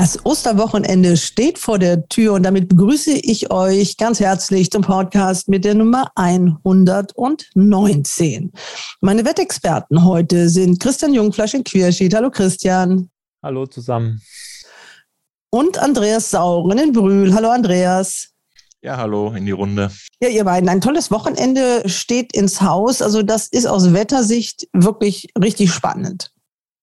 [0.00, 5.48] Das Osterwochenende steht vor der Tür und damit begrüße ich euch ganz herzlich zum Podcast
[5.48, 8.52] mit der Nummer 119.
[9.00, 12.14] Meine Wettexperten heute sind Christian Jungfleisch in Querschied.
[12.14, 13.10] Hallo Christian.
[13.42, 14.22] Hallo zusammen.
[15.50, 17.34] Und Andreas Sauren in Brühl.
[17.34, 18.28] Hallo Andreas.
[18.80, 19.90] Ja, hallo in die Runde.
[20.22, 23.02] Ja, ihr beiden, ein tolles Wochenende steht ins Haus.
[23.02, 26.30] Also das ist aus Wettersicht wirklich richtig spannend.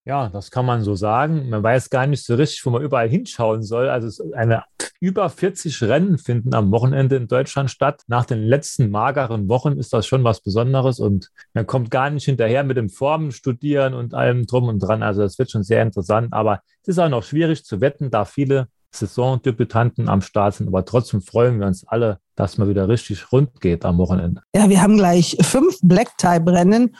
[0.05, 1.49] Ja, das kann man so sagen.
[1.49, 3.89] Man weiß gar nicht so richtig, wo man überall hinschauen soll.
[3.89, 4.63] Also eine
[4.99, 8.03] über 40 Rennen finden am Wochenende in Deutschland statt.
[8.07, 12.25] Nach den letzten mageren Wochen ist das schon was Besonderes und man kommt gar nicht
[12.25, 15.01] hinterher mit dem Formen studieren und allem drum und dran.
[15.01, 16.33] Also das wird schon sehr interessant.
[16.33, 20.67] Aber es ist auch noch schwierig zu wetten, da viele Saisondebütanten am Start sind.
[20.67, 24.41] Aber trotzdem freuen wir uns alle, dass man wieder richtig rund geht am Wochenende.
[24.55, 26.95] Ja, wir haben gleich fünf Black-Type-Rennen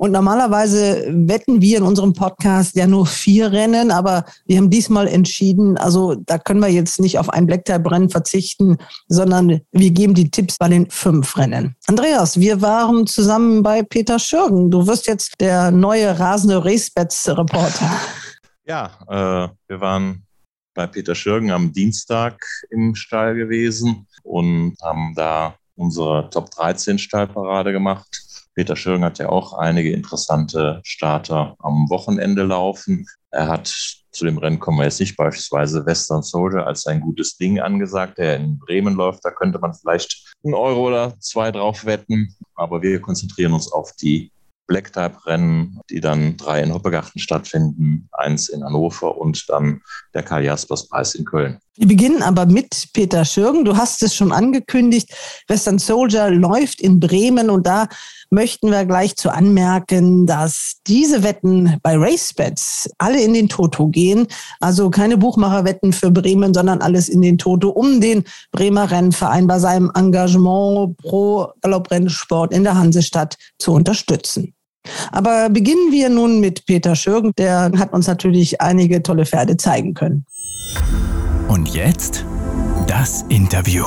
[0.00, 5.06] und normalerweise wetten wir in unserem Podcast ja nur vier Rennen, aber wir haben diesmal
[5.06, 10.30] entschieden, also da können wir jetzt nicht auf ein Blacktype-Rennen verzichten, sondern wir geben die
[10.30, 11.76] Tipps bei den fünf Rennen.
[11.86, 14.70] Andreas, wir waren zusammen bei Peter Schürgen.
[14.70, 17.90] Du wirst jetzt der neue rasende Racebets-Reporter.
[18.64, 20.22] Ja, äh, wir waren
[20.72, 27.72] bei Peter Schürgen am Dienstag im Stall gewesen und haben da unsere Top 13 Stallparade
[27.72, 33.06] gemacht Peter Schirring hat ja auch einige interessante Starter am Wochenende laufen.
[33.30, 33.72] Er hat
[34.12, 38.18] zu dem Rennen kommen wir jetzt nicht beispielsweise Western Soldier als ein gutes Ding angesagt,
[38.18, 39.24] der in Bremen läuft.
[39.24, 42.34] Da könnte man vielleicht einen Euro oder zwei drauf wetten.
[42.56, 44.32] Aber wir konzentrieren uns auf die
[44.66, 49.80] Black-Type-Rennen, die dann drei in Hoppegarten stattfinden, eins in Hannover und dann
[50.14, 51.58] der Karl Jaspers Preis in Köln.
[51.76, 53.64] Wir beginnen aber mit Peter Schürgen.
[53.64, 55.14] Du hast es schon angekündigt.
[55.48, 57.88] Western Soldier läuft in Bremen und da
[58.30, 64.26] möchten wir gleich zu anmerken, dass diese Wetten bei RaceBets alle in den Toto gehen.
[64.60, 69.58] Also keine Buchmacherwetten für Bremen, sondern alles in den Toto, um den Bremer Rennverein bei
[69.58, 74.54] seinem Engagement pro Galopprennsport in der Hansestadt zu unterstützen.
[75.12, 77.32] Aber beginnen wir nun mit Peter Schürgen.
[77.38, 80.24] Der hat uns natürlich einige tolle Pferde zeigen können.
[81.50, 82.24] Und jetzt
[82.86, 83.84] das Interview.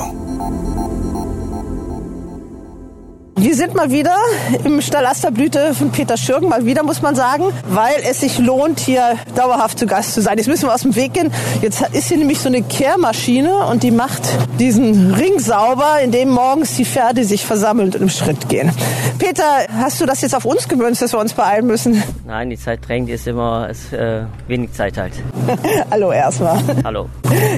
[3.36, 4.16] Wir sind mal wieder
[4.64, 8.78] im Stall Asterblüte von Peter Schürgen, mal wieder muss man sagen, weil es sich lohnt,
[8.78, 10.38] hier dauerhaft zu Gast zu sein.
[10.38, 11.32] Jetzt müssen wir aus dem Weg gehen.
[11.60, 14.22] Jetzt ist hier nämlich so eine Kehrmaschine und die macht
[14.60, 18.70] diesen Ring sauber, in dem morgens die Pferde sich versammeln und im Schritt gehen.
[19.18, 22.02] Peter, hast du das jetzt auf uns gewünscht, dass wir uns beeilen müssen?
[22.26, 25.12] Nein, die Zeit drängt, ist immer ist, äh, wenig Zeit halt.
[25.90, 26.60] Hallo erstmal.
[26.84, 27.08] Hallo.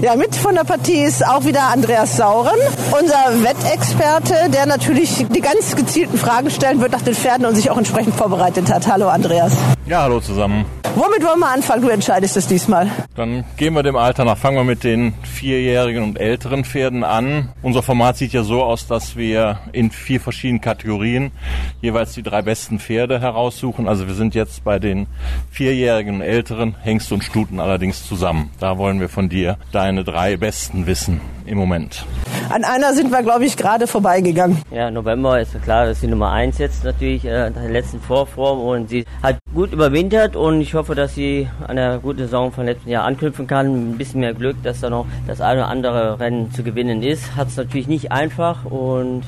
[0.00, 2.58] Ja, mit von der Partie ist auch wieder Andreas Sauren,
[2.98, 7.70] unser Wettexperte, der natürlich die ganz gezielten Fragen stellen wird nach den Pferden und sich
[7.70, 8.86] auch entsprechend vorbereitet hat.
[8.86, 9.56] Hallo Andreas.
[9.86, 10.64] Ja, hallo zusammen.
[10.94, 11.82] Womit wollen wir anfangen?
[11.82, 12.88] Du entscheidest es diesmal.
[13.16, 14.38] Dann gehen wir dem Alter nach.
[14.38, 17.48] Fangen wir mit den vierjährigen und älteren Pferden an.
[17.62, 21.32] Unser Format sieht ja so aus, dass wir in vier verschiedenen Kategorien
[21.80, 23.88] jeweils die drei besten Pferde heraussuchen.
[23.88, 25.08] Also wir sind jetzt bei den
[25.50, 28.50] vierjährigen und älteren Hengst und Stuten allerdings zusammen.
[28.60, 32.04] Da wollen wir von dir deine drei besten wissen im Moment.
[32.50, 34.62] An einer sind wir, glaube ich, gerade vorbeigegangen.
[34.70, 38.60] Ja, November ist klar, das ist die Nummer eins jetzt natürlich äh, der letzten Vorform
[38.60, 42.66] und sie hat gut überwintert und ich hoffe, dass sie an der guten Saison von
[42.66, 43.92] letzten Jahr anknüpfen kann.
[43.92, 47.36] Ein bisschen mehr Glück, dass da noch das eine oder andere Rennen zu gewinnen ist.
[47.36, 49.24] Hat es natürlich nicht einfach und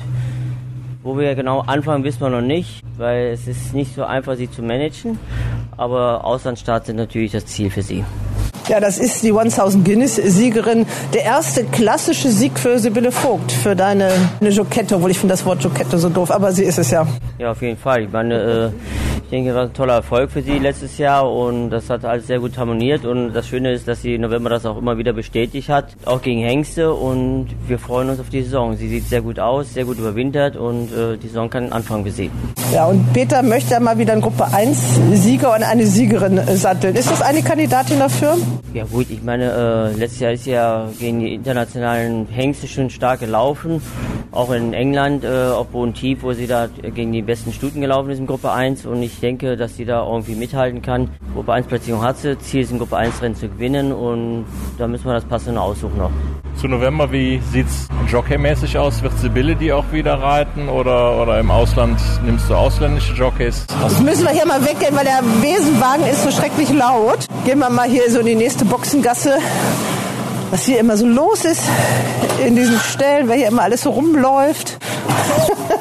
[1.01, 4.51] wo wir genau anfangen, wissen wir noch nicht, weil es ist nicht so einfach, sie
[4.51, 5.17] zu managen.
[5.77, 8.03] Aber Auslandsstarts sind natürlich das Ziel für sie.
[8.69, 10.85] Ja, das ist die 1000 Guinness-Siegerin.
[11.15, 15.43] Der erste klassische Sieg für Sibylle Vogt, für deine eine Jokette, obwohl ich finde das
[15.43, 17.07] Wort Jokette so doof, aber sie ist es ja.
[17.39, 18.03] Ja, auf jeden Fall.
[18.03, 18.71] Ich meine, äh,
[19.29, 22.25] ich denke, das war ein toller Erfolg für sie letztes Jahr und das hat alles
[22.25, 25.13] sehr gut harmoniert und das Schöne ist, dass sie im November das auch immer wieder
[25.13, 28.75] bestätigt hat, auch gegen Hengste und wir freuen uns auf die Saison.
[28.75, 32.11] Sie sieht sehr gut aus, sehr gut überwintert und äh, die Saison kann anfangen für
[32.11, 32.31] sie.
[32.73, 36.95] Ja, und Peter möchte ja mal wieder in Gruppe 1 Sieger und eine Siegerin satteln.
[36.95, 38.35] Ist das eine Kandidatin dafür?
[38.73, 43.19] Ja gut, ich meine, äh, letztes Jahr ist ja gegen die internationalen Hengste schon stark
[43.19, 43.79] gelaufen.
[44.31, 48.09] Auch in England, äh, auf Boden tief, wo sie da gegen die besten Stuten gelaufen
[48.09, 48.87] ist in Gruppe 1.
[48.87, 51.09] Und ich denke, dass sie da irgendwie mithalten kann.
[51.33, 52.37] Gruppe 1 Platzierung hat sie.
[52.39, 54.45] Ziel ist in Gruppe 1 Rennen zu gewinnen und
[54.77, 56.11] da müssen wir das passende aussuchen noch.
[56.59, 59.01] zu November, wie sieht's jockeymäßig aus?
[59.01, 63.65] Wird Sibylle die auch wieder reiten oder, oder im Ausland nimmst du ausländische Jockeys?
[63.81, 67.27] Jetzt müssen wir hier mal weggehen, weil der Besenwagen ist so schrecklich laut.
[67.45, 69.37] Gehen wir mal hier so in die nächste Boxengasse.
[70.51, 71.61] Was hier immer so los ist
[72.45, 74.77] in diesen Stellen, weil hier immer alles so rumläuft.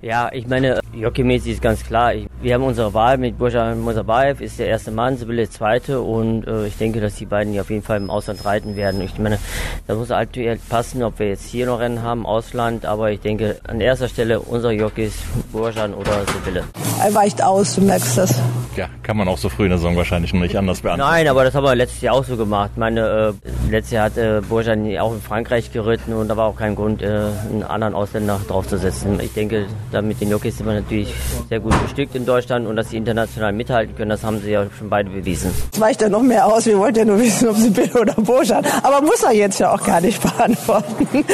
[0.00, 2.14] Ja, ich meine, jockeymäßig ist ganz klar.
[2.14, 6.00] Ich, wir haben unsere Wahl mit Burjan Mosabayev, ist der erste Mann, Sibylle der zweite
[6.00, 9.00] und äh, ich denke, dass die beiden ja auf jeden Fall im Ausland reiten werden.
[9.00, 9.40] Ich meine,
[9.88, 13.58] da muss aktuell passen, ob wir jetzt hier noch Rennen haben, Ausland, aber ich denke,
[13.66, 15.14] an erster Stelle unsere Jockeys,
[15.50, 16.62] Burjan oder Sibylle.
[17.02, 18.40] Er weicht aus, du merkst das.
[18.76, 21.10] Ja, kann man auch so früh in der Saison wahrscheinlich noch nicht anders beantworten.
[21.10, 22.70] Nein, aber das haben wir letztes Jahr auch so gemacht.
[22.74, 26.46] Ich meine, äh, letztes Jahr hat äh, Burjan auch in Frankreich geritten und da war
[26.46, 27.06] auch kein Grund, äh,
[27.50, 29.18] einen anderen Ausländer draufzusetzen.
[29.18, 31.12] Ich denke, da mit den Jockeys sind wir natürlich
[31.48, 34.66] sehr gut bestückt in Deutschland und dass sie international mithalten können, das haben sie ja
[34.78, 35.50] schon beide bewiesen.
[35.64, 36.66] Jetzt weicht er noch mehr aus.
[36.66, 38.64] Wir wollten ja nur wissen, ob sie Bill oder Burjan.
[38.82, 41.24] Aber muss er jetzt ja auch gar nicht beantworten.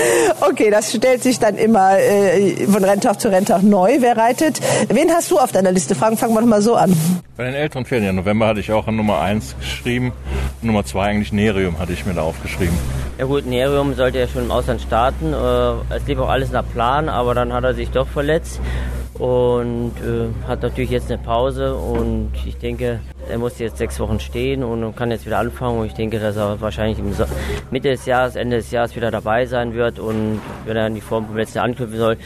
[0.41, 3.97] Okay, das stellt sich dann immer äh, von Renntag zu Renntag neu.
[4.01, 4.61] Wer reitet?
[4.89, 5.95] Wen hast du auf deiner Liste?
[5.95, 6.95] Fragen, fangen wir doch mal so an.
[7.37, 10.12] Bei den älteren Pferden, ja, November hatte ich auch an Nummer 1 geschrieben.
[10.62, 12.75] Nummer 2 eigentlich Nerium hatte ich mir da aufgeschrieben.
[13.16, 15.32] Ja gut, Nerium sollte ja schon im Ausland starten.
[15.32, 18.61] Äh, es lief auch alles nach Plan, aber dann hat er sich doch verletzt
[19.14, 22.99] und äh, hat natürlich jetzt eine Pause und ich denke,
[23.31, 26.37] er muss jetzt sechs Wochen stehen und kann jetzt wieder anfangen und ich denke, dass
[26.37, 26.99] er wahrscheinlich
[27.71, 31.00] Mitte des Jahres, Ende des Jahres wieder dabei sein wird und wenn er in die
[31.00, 32.17] Form vom letzten Jahr anknüpfen soll.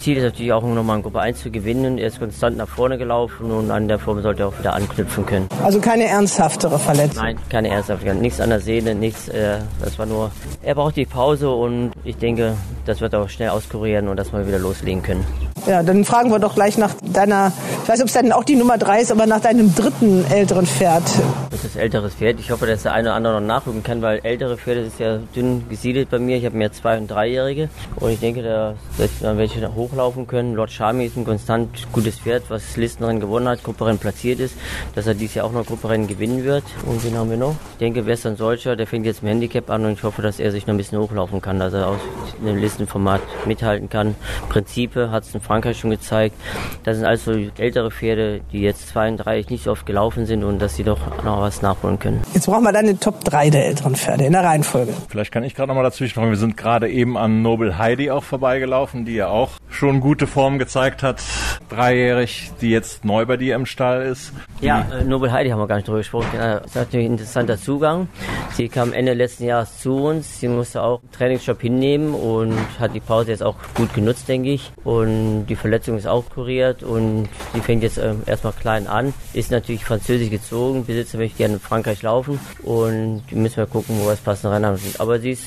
[0.00, 1.96] Ziel ist natürlich auch nochmal in Gruppe 1 zu gewinnen.
[1.96, 5.24] Er ist konstant nach vorne gelaufen und an der Form sollte er auch wieder anknüpfen
[5.24, 5.48] können.
[5.62, 7.22] Also keine ernsthaftere Verletzung?
[7.22, 8.14] Nein, keine ernsthafte.
[8.14, 9.28] Nichts an der Sehne, nichts.
[9.28, 10.30] Äh, das war nur,
[10.62, 12.54] er braucht die Pause und ich denke,
[12.84, 15.24] das wird auch schnell auskurieren und dass wir wieder loslegen können.
[15.66, 17.52] Ja, dann fragen wir doch gleich nach deiner,
[17.82, 20.23] ich weiß nicht, ob es dann auch die Nummer drei ist, aber nach deinem dritten
[20.30, 21.02] älteren Pferd.
[21.50, 22.40] Das ist älteres Pferd.
[22.40, 25.18] Ich hoffe, dass der eine oder andere noch nachrücken kann, weil ältere Pferde ist ja
[25.34, 26.36] dünn gesiedelt bei mir.
[26.36, 30.54] Ich habe mehr zwei- und dreijährige und ich denke, da werden welche hochlaufen können.
[30.54, 34.56] Lord Charmy ist ein konstant gutes Pferd, was Listenrennen gewonnen hat, Grupperennen platziert ist,
[34.94, 36.64] dass er dieses Jahr auch noch Grupperennen gewinnen wird.
[36.86, 37.56] Und wen haben wir noch?
[37.72, 40.50] Ich denke, Western Solcher, der fängt jetzt im Handicap an und ich hoffe, dass er
[40.52, 42.00] sich noch ein bisschen hochlaufen kann, dass er aus
[42.44, 44.14] dem Listenformat mithalten kann.
[44.48, 46.36] Prinzipe hat es in Frankreich schon gezeigt.
[46.84, 50.76] Das sind also ältere Pferde, die jetzt 32 nicht so oft gelaufen sind und dass
[50.76, 52.22] sie doch noch was nachholen können.
[52.32, 54.92] Jetzt brauchen wir dann den Top 3 der älteren Pferde in der Reihenfolge.
[55.08, 56.30] Vielleicht kann ich gerade noch mal dazwischen fragen.
[56.30, 60.58] Wir sind gerade eben an Noble Heidi auch vorbeigelaufen, die ja auch schon gute Form
[60.58, 61.20] gezeigt hat.
[61.68, 64.32] Dreijährig, die jetzt neu bei dir im Stall ist.
[64.60, 66.28] Ja, äh, Noble Heidi haben wir gar nicht drüber gesprochen.
[66.34, 68.08] Ja, Das ist natürlich ein interessanter Zugang.
[68.52, 70.38] Sie kam Ende letzten Jahres zu uns.
[70.40, 74.50] Sie musste auch einen Trainingsjob hinnehmen und hat die Pause jetzt auch gut genutzt, denke
[74.50, 74.72] ich.
[74.84, 79.12] Und die Verletzung ist auch kuriert und sie fängt jetzt ähm, erstmal klein an.
[79.32, 80.84] Ist natürlich französisch gezogen.
[80.84, 84.66] Besitzer möchte gerne in Frankreich laufen und müssen wir gucken, wo wir das passende Rennen
[84.66, 84.78] haben.
[84.98, 85.44] Aber sie ist,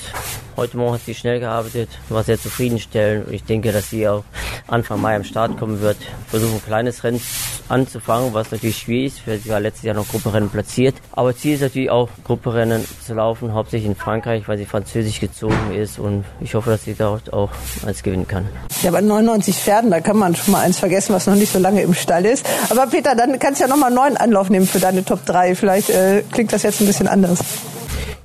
[0.56, 4.24] heute Morgen hat sie schnell gearbeitet, war sehr zufriedenstellend und ich denke, dass sie auch
[4.68, 5.98] Anfang Mai am Start kommen wird.
[6.28, 7.22] Versuchen ein kleines Rennen
[7.70, 10.96] anzufangen, was natürlich schwierig ist, weil sie war letztes Jahr noch Grupperennen platziert.
[11.12, 15.74] Aber Ziel ist natürlich auch, Grupperennen zu laufen, hauptsächlich in Frankreich, weil sie französisch gezogen
[15.76, 17.52] ist und ich hoffe, dass sie dort auch
[17.86, 18.48] eins gewinnen kann.
[18.84, 21.60] Ja, bei 99 Pferden, da kann man schon mal eins vergessen, was noch nicht so
[21.60, 22.46] lange im Stall ist.
[22.70, 25.56] Aber Peter, dann kannst du ja nochmal einen neuen Anlauf nehmen für deine Top 3.
[25.56, 27.40] Vielleicht äh, klingt das jetzt ein bisschen anders.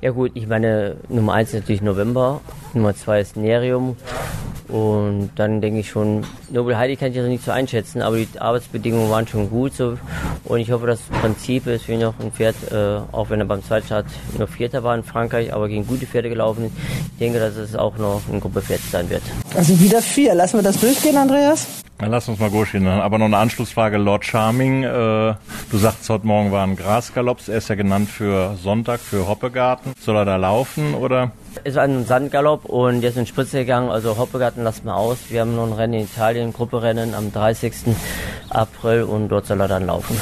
[0.02, 2.40] Ja gut, ich meine, Nummer eins ist natürlich November,
[2.74, 3.96] Nummer zwei ist Nerium
[4.66, 8.26] und dann denke ich schon, Noble Heidi kann ich also nicht so einschätzen, aber die
[8.36, 9.96] Arbeitsbedingungen waren schon gut so
[10.42, 13.62] und ich hoffe, das Prinzip ist ihn noch ein Pferd, äh, auch wenn er beim
[13.62, 16.72] Zweitstart nur Vierter war in Frankreich, aber gegen gute Pferde gelaufen ist.
[17.12, 19.22] Ich denke, dass es auch noch ein Gruppepferd sein wird.
[19.54, 20.34] Also wieder vier.
[20.34, 21.68] Lassen wir das durchgehen, Andreas?
[22.02, 22.84] Dann lass uns mal durchgehen.
[22.84, 23.96] Dann Aber noch eine Anschlussfrage.
[23.96, 27.48] Lord Charming, äh, du sagst, heute Morgen waren Grasgalopps.
[27.48, 29.92] Er ist ja genannt für Sonntag, für Hoppegarten.
[30.00, 31.30] Soll er da laufen oder?
[31.64, 35.18] Es war ein Sandgalopp und jetzt in Spritze gegangen, also Hoppegarten lassen wir aus.
[35.28, 37.72] Wir haben noch ein Rennen in Italien, Grupperennen am 30.
[38.48, 40.16] April und dort soll er dann laufen.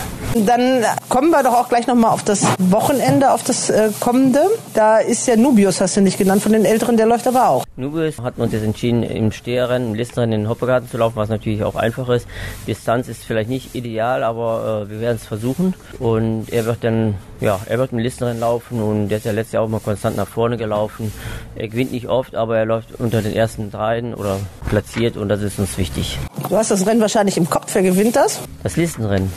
[0.46, 4.40] Dann kommen wir doch auch gleich nochmal auf das Wochenende, auf das äh, kommende.
[4.74, 7.64] Da ist ja Nubius, hast du nicht genannt, von den Älteren, der läuft aber auch.
[7.76, 11.28] Nubius hat uns jetzt entschieden, im Steherrennen, im Listenrennen in den Hoppegarten zu laufen, was
[11.28, 12.26] natürlich auch einfach ist.
[12.66, 15.74] Distanz ist vielleicht nicht ideal, aber äh, wir werden es versuchen.
[15.98, 19.52] Und er wird dann, ja, er wird im Listenrennen laufen und der ist ja letztes
[19.52, 21.12] Jahr auch mal konstant nach vorne gelaufen.
[21.54, 25.42] Er gewinnt nicht oft, aber er läuft unter den ersten dreien oder platziert und das
[25.42, 26.18] ist uns wichtig.
[26.48, 28.40] Du hast das Rennen wahrscheinlich im Kopf, wer gewinnt das?
[28.62, 29.30] Das Listenrennen.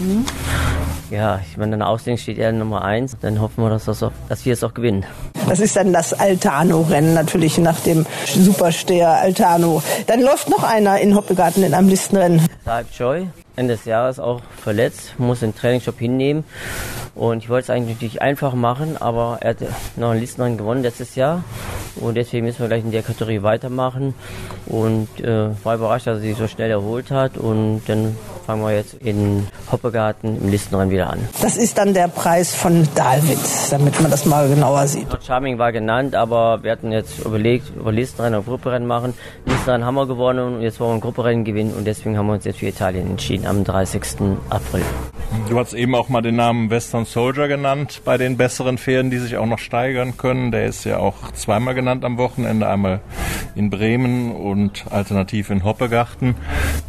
[1.10, 3.16] Ja, ich meine, in der Ausdehnung steht er Nummer eins.
[3.22, 5.06] Dann hoffen wir, dass, das auch, dass wir es auch gewinnen.
[5.48, 9.84] Das ist dann das Altano-Rennen, natürlich nach dem Supersteher Altano.
[10.08, 12.48] Dann läuft noch einer in Hoppegarten in einem Listenrennen.
[12.66, 16.44] Saib Joy, Ende des Jahres auch verletzt, muss den Trainingsjob hinnehmen.
[17.16, 19.58] Und ich wollte es eigentlich natürlich einfach machen, aber er hat
[19.98, 21.44] noch einen Listenrennen gewonnen letztes Jahr.
[21.98, 24.16] Und deswegen müssen wir gleich in der Kategorie weitermachen.
[24.66, 27.38] Und äh, war überrascht, dass er sich so schnell erholt hat.
[27.38, 31.20] Und dann fangen wir jetzt in Hoppegarten im Listenrennen wieder an.
[31.42, 33.40] Das ist dann der Preis von David,
[33.72, 35.08] damit man das mal genauer sieht.
[35.26, 39.14] Charming war genannt, aber wir hatten jetzt überlegt, über Listenrennen und Grupperennen machen.
[39.46, 42.34] Listenrennen haben wir gewonnen und jetzt wollen wir ein Grupperennen gewinnen und deswegen haben wir
[42.34, 44.02] uns jetzt für Italien entschieden am 30.
[44.50, 44.84] April.
[45.50, 49.18] Du hast eben auch mal den Namen Western Soldier genannt bei den besseren Pferden, die
[49.18, 50.52] sich auch noch steigern können.
[50.52, 53.02] Der ist ja auch zweimal genannt am Wochenende, einmal
[53.56, 56.36] in Bremen und alternativ in Hoppegarten.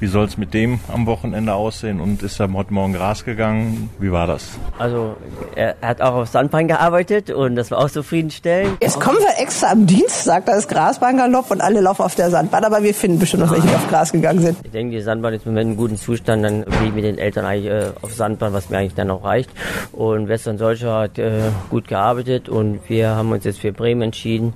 [0.00, 3.90] Wie soll es mit dem am Wochenende aussehen und ist er heute Morgen Gras gegangen?
[3.98, 4.58] Wie war das?
[4.78, 5.16] Also
[5.54, 8.78] er hat auch auf Sandbein gearbeitet und das war auch zufriedenstellend.
[8.80, 12.64] Jetzt kommen wir extra am Dienstag, da ist Grasbahngalopp und alle laufen auf der Sandbahn,
[12.64, 14.58] aber wir finden bestimmt noch welche, die auf Gras gegangen sind.
[14.64, 17.18] Ich denke, die Sandbahn ist im Moment in gutem Zustand, dann gehe ich mit den
[17.18, 19.50] Eltern eigentlich äh, auf Sandbahn, was mir eigentlich dann auch reicht.
[19.92, 24.54] Und Western Solcher hat äh, gut gearbeitet und wir haben uns jetzt für Bremen entschieden.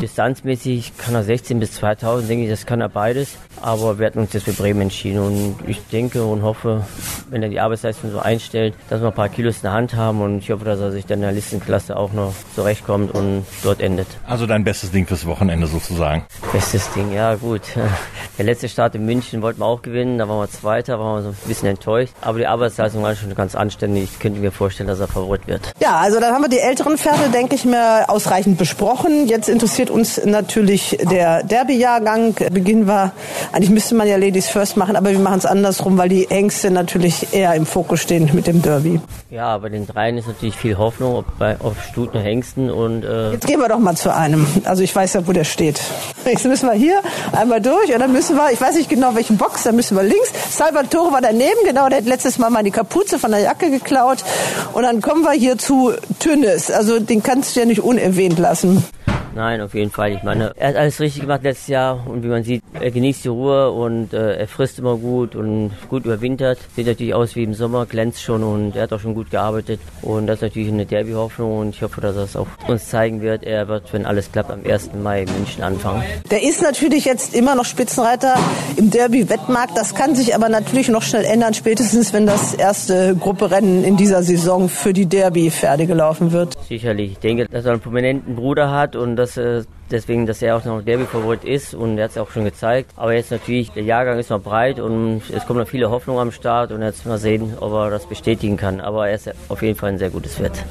[0.00, 3.36] Distanzmäßig kann er 16 bis 2000, denke ich, das kann er beides.
[3.60, 6.84] Aber wir hatten uns jetzt für Bremen entschieden und ich denke und hoffe,
[7.28, 10.20] wenn er die Arbeitsleistung so einstellt, dass wir ein paar Kilos in der Hand haben
[10.20, 13.80] und ich hoffe, dass er sich dann in der Listenklasse auch noch zurechtkommt und dort
[13.80, 14.06] endet.
[14.26, 16.24] Also dein bestes Ding fürs Wochenende sozusagen.
[16.52, 17.62] Bestes Ding, ja gut.
[18.38, 21.22] Der letzte Start in München wollten wir auch gewinnen, da waren wir Zweiter, waren wir
[21.22, 22.14] so ein bisschen enttäuscht.
[22.22, 24.04] Aber die Arbeitsleistung war schon ganz anständig.
[24.04, 25.72] Ich könnte mir vorstellen, dass er Favorit wird.
[25.80, 29.26] Ja, also dann haben wir die älteren Pferde, denke ich mir, ausreichend besprochen.
[29.28, 32.34] Jetzt interessiert uns natürlich der Derby-Jahrgang.
[32.50, 33.12] Beginnen wir,
[33.52, 36.70] eigentlich müsste man ja Ladies First machen, aber wir machen es andersrum, weil die Hengste
[36.70, 39.00] natürlich eher im Fokus stehen mit dem Derby.
[39.30, 43.32] Ja, bei den dreien ist natürlich viel Hoffnung, ob bei auf Stuten Hengsten und äh
[43.32, 44.46] Jetzt gehen wir doch mal zu einem.
[44.64, 45.80] Also ich weiß ja, wo der steht.
[46.24, 47.00] Jetzt müssen wir hier
[47.32, 50.02] einmal durch und dann müssen wir, ich weiß nicht genau welchen Box, dann müssen wir
[50.02, 50.32] links.
[50.50, 54.24] Salvatore war daneben, genau, der hat letztes Mal mal die Kapuze von der Jacke geklaut.
[54.72, 56.70] Und dann kommen wir hier zu Tünnes.
[56.70, 58.84] Also den kannst du ja nicht unerwähnt lassen.
[59.34, 60.12] Nein, auf jeden Fall.
[60.12, 63.24] Ich meine, er hat alles richtig gemacht letztes Jahr und wie man sieht, er genießt
[63.24, 66.58] die Ruhe und äh, er frisst immer gut und gut überwintert.
[66.74, 69.80] Sieht natürlich aus wie im Sommer, glänzt schon und er hat auch schon gut gearbeitet.
[70.02, 73.20] Und das ist natürlich eine Derby-Hoffnung und ich hoffe, dass er es auch uns zeigen
[73.20, 73.44] wird.
[73.44, 74.90] Er wird, wenn alles klappt, am 1.
[75.02, 76.02] Mai in München anfangen.
[76.30, 78.34] Der ist natürlich jetzt immer noch Spitzenreiter
[78.76, 79.76] im Derby-Wettmarkt.
[79.76, 84.22] Das kann sich aber natürlich noch schnell ändern, spätestens wenn das erste Grupperennen in dieser
[84.22, 86.56] Saison für die Derby-Pferde gelaufen wird.
[86.68, 87.12] Sicherlich.
[87.12, 90.64] Ich denke, dass er einen prominenten Bruder hat und dass äh, deswegen, dass er auch
[90.64, 92.92] noch Derby-Favorit ist und er hat es auch schon gezeigt.
[92.96, 96.32] Aber jetzt natürlich, der Jahrgang ist noch breit und es kommen noch viele Hoffnungen am
[96.32, 98.80] Start und jetzt mal sehen, ob er das bestätigen kann.
[98.80, 100.64] Aber er ist auf jeden Fall ein sehr gutes Wert.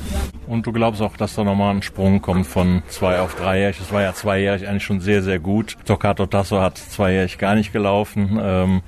[0.49, 3.77] Und du glaubst auch, dass da nochmal ein Sprung kommt von zwei auf dreijährig.
[3.77, 5.77] Das war ja zweijährig eigentlich schon sehr, sehr gut.
[5.85, 8.39] Toccato Tasso hat zweijährig gar nicht gelaufen.
[8.41, 8.81] Ähm,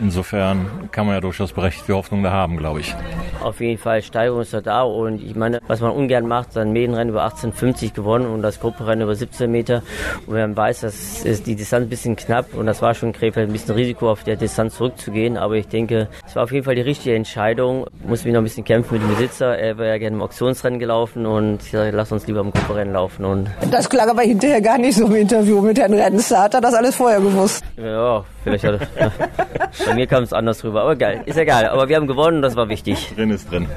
[0.00, 2.96] insofern kann man ja durchaus berechtigte Hoffnung da haben, glaube ich.
[3.40, 7.10] Auf jeden Fall, Steigerung ist da und ich meine, was man ungern macht, sein Medienrennen
[7.10, 9.84] über 18,50 gewonnen und das Gruppenrennen über 17 Meter.
[10.26, 13.12] Und wenn man weiß, dass ist die Distanz ein bisschen knapp und das war schon
[13.12, 15.36] Krefeld ein bisschen Risiko, auf der Distanz zurückzugehen.
[15.36, 17.86] Aber ich denke, es war auf jeden Fall die richtige Entscheidung.
[18.04, 19.56] Muss mich noch ein bisschen kämpfen mit dem Besitzer.
[19.56, 22.94] Er wäre ja gerne im Auktionsrennen gelaufen und ich sage, lass uns lieber im Gruppenrennen
[22.94, 23.24] laufen.
[23.24, 26.42] Und Das klang aber hinterher gar nicht so im Interview mit Herrn Rennster.
[26.42, 27.62] Hat er das alles vorher gewusst?
[27.76, 29.12] ja, vielleicht hat er,
[29.86, 30.82] bei mir kam es anders rüber.
[30.82, 31.68] Aber geil, ist egal.
[31.68, 33.12] Aber wir haben gewonnen und das war wichtig.
[33.16, 33.66] Drin ist drin.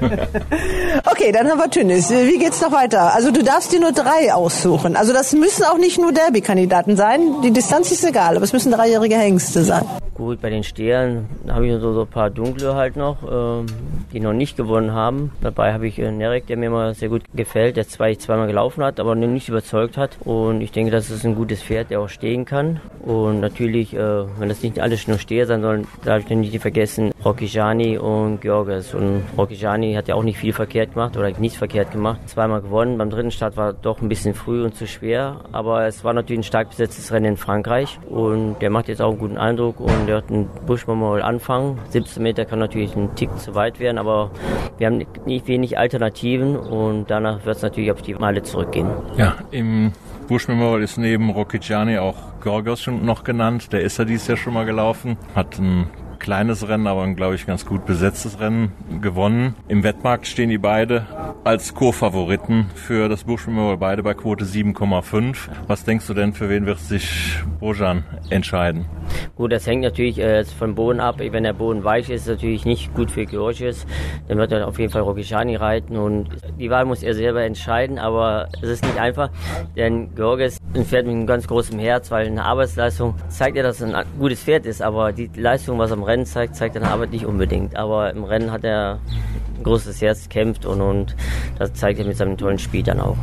[1.10, 2.10] Okay, dann haben wir Tünnis.
[2.10, 3.14] Wie geht's noch weiter?
[3.14, 4.96] Also du darfst dir nur drei aussuchen.
[4.96, 7.42] Also das müssen auch nicht nur Derby-Kandidaten sein.
[7.44, 9.84] Die Distanz ist egal, aber es müssen dreijährige Hengste sein.
[10.14, 13.66] Gut, bei den Stehern habe ich so, so ein paar dunkle halt noch, ähm,
[14.12, 15.32] die noch nicht gewonnen haben.
[15.40, 18.84] Dabei habe ich äh, Nerek, der mir immer sehr gut gefällt, der zwei, zweimal gelaufen
[18.84, 20.18] hat, aber noch nicht überzeugt hat.
[20.24, 22.80] Und ich denke, das ist ein gutes Pferd, der auch stehen kann.
[23.00, 27.12] Und natürlich, äh, wenn das nicht alles nur Steher sein sollen, darf ich nicht vergessen,
[27.24, 28.94] Rocchigiani und Georges.
[28.94, 32.20] Und Rocchigiani hat ja auch nicht viel verkehrt gemacht oder nichts verkehrt gemacht.
[32.26, 32.98] Zweimal gewonnen.
[32.98, 35.40] Beim dritten Start war doch ein bisschen früh und zu schwer.
[35.52, 37.98] Aber es war natürlich ein stark besetztes Rennen in Frankreich.
[38.08, 41.78] Und der macht jetzt auch einen guten Eindruck und der hat einen Buschmamol anfangen.
[41.90, 44.30] 17 Meter kann natürlich ein Tick zu weit werden, aber
[44.78, 48.90] wir haben nicht wenig Alternativen und danach wird es natürlich auf die Meile zurückgehen.
[49.16, 49.92] Ja, im
[50.26, 53.72] Bush Memorial ist neben Rocchigiani auch Gorgos schon noch genannt.
[53.72, 55.16] Der ist ja dieses Jahr schon mal gelaufen.
[55.36, 55.86] Hat ein
[56.22, 59.54] kleines Rennen, aber ein, glaube ich, ganz gut besetztes Rennen gewonnen.
[59.68, 61.06] Im Wettmarkt stehen die beide
[61.44, 63.42] als Co-Favoriten für das Bush
[63.78, 65.48] beide bei Quote 7,5.
[65.66, 68.86] Was denkst du denn, für wen wird sich Bojan entscheiden?
[69.36, 71.16] Gut, das hängt natürlich äh, vom Boden ab.
[71.18, 73.84] Wenn der Boden weich ist, ist es natürlich nicht gut für Georgios.
[74.28, 77.98] Dann wird er auf jeden Fall Rokishani reiten und die Wahl muss er selber entscheiden,
[77.98, 79.30] aber es ist nicht einfach,
[79.76, 83.80] denn Georgios ein Pferd mit einem ganz großen Herz, weil eine Arbeitsleistung zeigt ja, dass
[83.80, 86.82] er ein gutes Pferd ist, aber die Leistung, was er im Rennen zeigt, zeigt in
[86.82, 87.74] der Arbeit nicht unbedingt.
[87.76, 88.98] Aber im Rennen hat er
[89.56, 91.16] ein großes Herz, kämpft und, und
[91.58, 93.16] das zeigt er mit seinem tollen Spiel dann auch.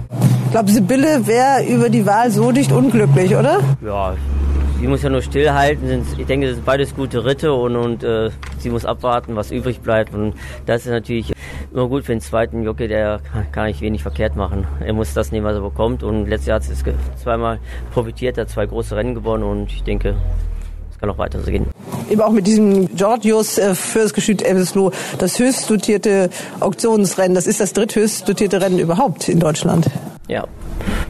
[0.45, 3.59] Ich glaube, Sibylle wäre über die Wahl so nicht unglücklich, oder?
[3.85, 4.15] Ja,
[4.79, 6.03] sie muss ja nur stillhalten.
[6.17, 9.81] Ich denke, das sind beides gute Ritte und, und äh, sie muss abwarten, was übrig
[9.81, 10.15] bleibt.
[10.15, 10.33] Und
[10.65, 11.31] das ist natürlich
[11.71, 13.19] immer gut für den zweiten Jockey, der
[13.51, 14.65] kann, ich wenig verkehrt machen.
[14.79, 16.01] Er muss das nehmen, was er bekommt.
[16.01, 16.83] Und letztes Jahr hat es
[17.21, 17.59] zweimal
[17.93, 20.15] profitiert, hat zwei große Rennen gewonnen und ich denke,
[20.89, 21.67] es kann auch weiter so gehen.
[22.09, 27.59] Eben auch mit diesem Georgios äh, fürs Geschüt Elvesloh, das höchst dotierte Auktionsrennen, das ist
[27.59, 29.87] das dritthöchst dotierte Rennen überhaupt in Deutschland.
[30.27, 30.47] Ja,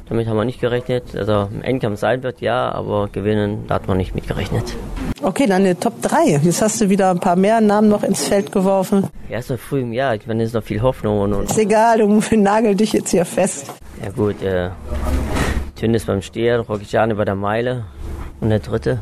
[0.07, 1.03] damit haben wir nicht gerechnet.
[1.15, 4.75] Also im Endkampf sein wird ja, aber gewinnen, da hat man nicht mit gerechnet.
[5.21, 6.39] Okay, dann eine Top 3.
[6.41, 9.07] Jetzt hast du wieder ein paar mehr Namen noch ins Feld geworfen.
[9.29, 10.15] Ja, ist noch früh im Jahr.
[10.15, 11.19] Ich meine, es ist noch viel Hoffnung.
[11.19, 13.71] Und, und ist egal, du nagel dich jetzt hier fest.
[14.01, 14.69] Ja gut, äh,
[15.75, 17.85] Tünnes beim Steher, Rockigiani bei der Meile
[18.39, 18.99] und der dritte.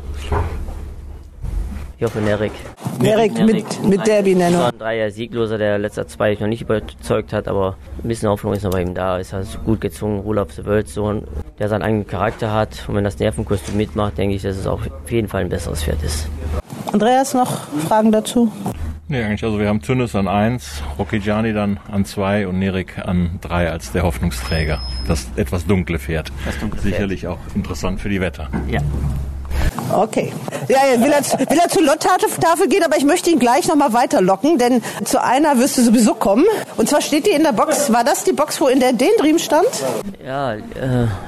[2.00, 2.52] Ich hoffe, Nerik.
[3.00, 4.62] Nerik, mit, mit Derby-Nennung.
[4.62, 8.62] Ein Dreier Siegloser, der letzter zwei noch nicht überzeugt hat, aber ein bisschen Hoffnung ist
[8.62, 9.18] noch bei ihm da.
[9.18, 11.26] Ist halt gut gezwungen, Ruhl auf the World Sohn,
[11.58, 12.84] der seinen eigenen Charakter hat.
[12.86, 15.82] Und wenn das Nervenkostüm mitmacht, denke ich, dass es auch auf jeden Fall ein besseres
[15.82, 16.28] Pferd ist.
[16.92, 18.52] Andreas, noch Fragen dazu?
[19.08, 23.40] Nee, eigentlich, also wir haben Tünnes an 1, Rocchigiani dann an 2 und Nerik an
[23.40, 24.80] 3 als der Hoffnungsträger.
[25.08, 26.30] Das etwas dunkle Pferd.
[26.46, 28.50] Das dunkle Sicherlich auch interessant für die Wetter.
[28.68, 28.82] Ja.
[29.92, 30.32] Okay.
[30.68, 33.92] Ja, ja will, er, will er zur Lotttafel gehen, aber ich möchte ihn gleich nochmal
[33.92, 36.44] weiterlocken, denn zu einer wirst du sowieso kommen.
[36.76, 37.92] Und zwar steht die in der Box.
[37.92, 39.68] War das die Box, wo in der Dendrim stand?
[40.24, 40.60] Ja, äh,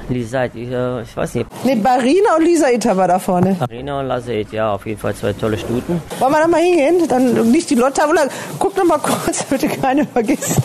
[0.09, 1.47] Lisait, ich, äh, ich weiß nicht.
[1.63, 3.55] Nee, Barina und Lisa Ita war da vorne.
[3.59, 6.01] Barina und Lasait, ja, auf jeden Fall zwei tolle Stuten.
[6.19, 7.07] Wollen wir da mal hingehen?
[7.07, 8.17] Dann nicht die Lotttafel.
[8.59, 10.61] Guck noch mal kurz, bitte keine vergisst.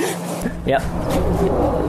[0.67, 0.79] Ja.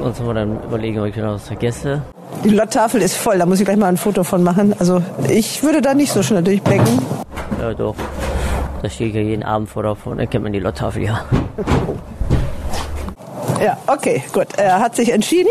[0.01, 2.01] Sonst wollen wir dann überlegen, ob ich noch was vergesse.
[2.43, 4.75] Die Lotttafel ist voll, da muss ich gleich mal ein Foto von machen.
[4.79, 7.05] Also ich würde da nicht so schnell durchblicken.
[7.59, 7.95] Ja, doch.
[8.81, 11.25] Da stehe ich ja jeden Abend vor davon, dann kennt man die Lotttafel, ja.
[13.59, 14.49] Ja, okay, gut.
[14.57, 15.49] Er hat sich entschieden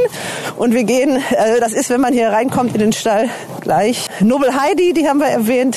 [0.56, 3.28] und wir gehen, äh, das ist, wenn man hier reinkommt in den Stall,
[3.62, 4.06] gleich.
[4.20, 5.76] Nobel Heidi, die haben wir erwähnt.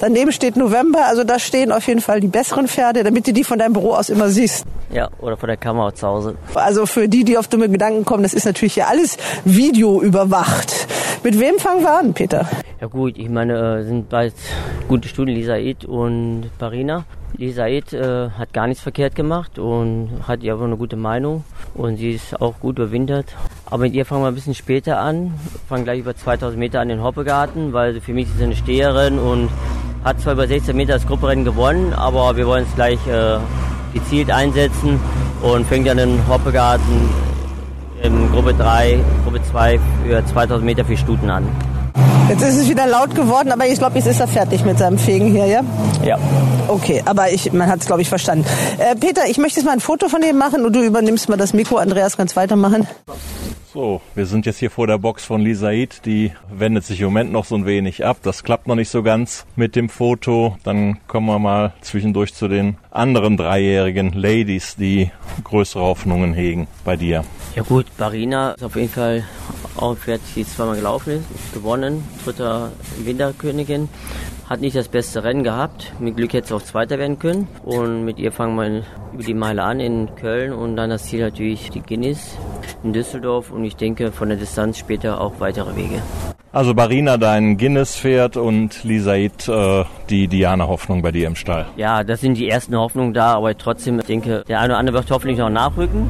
[0.00, 3.44] Daneben steht November, also da stehen auf jeden Fall die besseren Pferde, damit du die
[3.44, 4.64] von deinem Büro aus immer siehst.
[4.92, 6.34] Ja, oder von der Kamera zu Hause.
[6.54, 10.88] Also für die, die auf dumme Gedanken kommen, das ist natürlich hier alles Video überwacht.
[11.22, 12.48] Mit wem fangen wir an, Peter?
[12.80, 14.32] Ja gut, ich meine, sind bald
[14.88, 17.04] gute Studien, Lisa Ed und Parina.
[17.36, 21.44] Lisa Ed äh, hat gar nichts verkehrt gemacht und hat ja auch eine gute Meinung
[21.74, 23.26] und sie ist auch gut überwintert.
[23.66, 25.34] Aber mit ihr fangen wir ein bisschen später an,
[25.68, 29.18] fangen gleich über 2000 Meter an den Hoppegarten, weil für mich ist sie eine Steherin
[29.18, 29.50] und
[30.02, 33.36] hat zwar über 16 Meter das Grupperennen gewonnen, aber wir wollen es gleich äh,
[33.92, 34.98] gezielt einsetzen
[35.42, 37.10] und fängt an den Hoppegarten
[38.02, 41.46] in Gruppe 3, Gruppe 2 für 2000 Meter für Stuten an.
[42.28, 44.98] Jetzt ist es wieder laut geworden, aber ich glaube, jetzt ist er fertig mit seinem
[44.98, 45.62] Fegen hier, ja?
[46.04, 46.18] Ja.
[46.68, 48.46] Okay, aber ich, man hat es, glaube ich, verstanden.
[48.78, 51.36] Äh, Peter, ich möchte jetzt mal ein Foto von dem machen und du übernimmst mal
[51.36, 51.78] das Mikro.
[51.78, 52.86] Andreas, kannst weitermachen.
[53.72, 56.04] So, wir sind jetzt hier vor der Box von Lisaid.
[56.04, 58.18] Die wendet sich im Moment noch so ein wenig ab.
[58.22, 60.56] Das klappt noch nicht so ganz mit dem Foto.
[60.62, 65.10] Dann kommen wir mal zwischendurch zu den anderen dreijährigen Ladies, die
[65.44, 67.24] größere Hoffnungen hegen bei dir.
[67.56, 69.24] Ja gut, Barina ist auf jeden Fall
[69.76, 72.70] auch ein Pferd, die zweimal gelaufen ist, gewonnen, dritter
[73.02, 73.88] Winterkönigin.
[74.48, 75.92] Hat nicht das beste Rennen gehabt.
[76.00, 77.48] Mit Glück hätte es auch Zweiter werden können.
[77.64, 78.82] Und mit ihr fangen wir
[79.12, 82.36] über die Meile an in Köln und dann das Ziel natürlich die Guinness
[82.82, 86.02] in Düsseldorf und ich denke von der Distanz später auch weitere Wege.
[86.52, 91.66] Also Barina dein Guinness-Pferd und Lisaid äh, die Diana-Hoffnung bei dir im Stall.
[91.76, 94.96] Ja, das sind die ersten Hoffnungen da, aber trotzdem ich denke, der eine oder andere
[94.96, 96.08] wird hoffentlich noch nachrücken.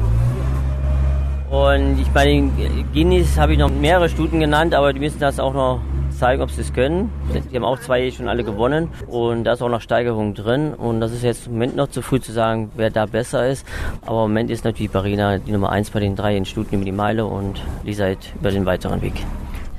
[1.51, 2.49] Und ich bei den
[2.93, 6.49] Guinness habe ich noch mehrere Stuten genannt, aber die müssen das auch noch zeigen, ob
[6.49, 7.11] sie es können.
[7.51, 10.73] Die haben auch zwei schon alle gewonnen und da ist auch noch Steigerung drin.
[10.73, 13.67] Und das ist jetzt im Moment noch zu früh zu sagen, wer da besser ist.
[14.03, 16.85] Aber im Moment ist natürlich Barina die Nummer eins bei den drei in Stuten über
[16.85, 19.15] die Meile und Lisa über den weiteren Weg.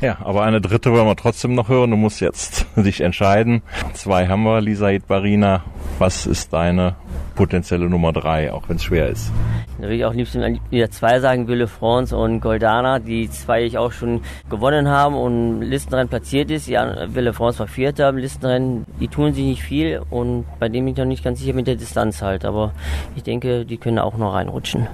[0.03, 1.91] Ja, aber eine dritte wollen wir trotzdem noch hören.
[1.91, 3.63] Du musst jetzt dich entscheiden.
[3.95, 5.63] Zwei haben wir, Lisaid Barina.
[5.99, 6.97] Was ist deine
[7.35, 9.31] potenzielle Nummer drei, auch wenn es schwer ist?
[9.79, 13.79] Da würde ich auch liebsten wieder zwei sagen, Wille France und Goldana, die zwei ich
[13.79, 16.69] auch schon gewonnen haben und Listenrennen platziert ist.
[16.69, 18.87] Ja, Wille France war Vierter im Listenrennen.
[19.01, 21.67] Die tun sich nicht viel und bei dem bin ich noch nicht ganz sicher mit
[21.67, 22.45] der Distanz halt.
[22.45, 22.73] Aber
[23.17, 24.87] ich denke, die können auch noch reinrutschen.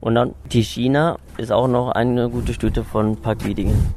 [0.00, 3.94] Und dann die China ist auch noch eine gute Stütte von Park Wiedingen.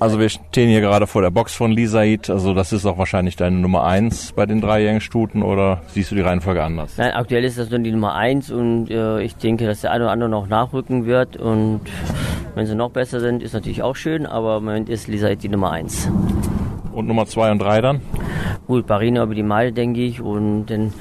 [0.00, 2.28] Also wir stehen hier gerade vor der Box von Lisaid.
[2.28, 6.16] Also das ist auch wahrscheinlich deine Nummer eins bei den dreijährigen Stuten oder siehst du
[6.16, 6.98] die Reihenfolge anders?
[6.98, 10.04] Nein, aktuell ist das nur die Nummer eins und äh, ich denke, dass der eine
[10.04, 11.80] oder andere noch nachrücken wird und
[12.54, 15.48] wenn sie noch besser sind, ist natürlich auch schön, aber im Moment ist Lisaid die
[15.48, 16.10] Nummer eins.
[16.92, 18.00] Und Nummer zwei und drei dann?
[18.66, 20.92] Gut, Barina über die Meile, denke ich, und dann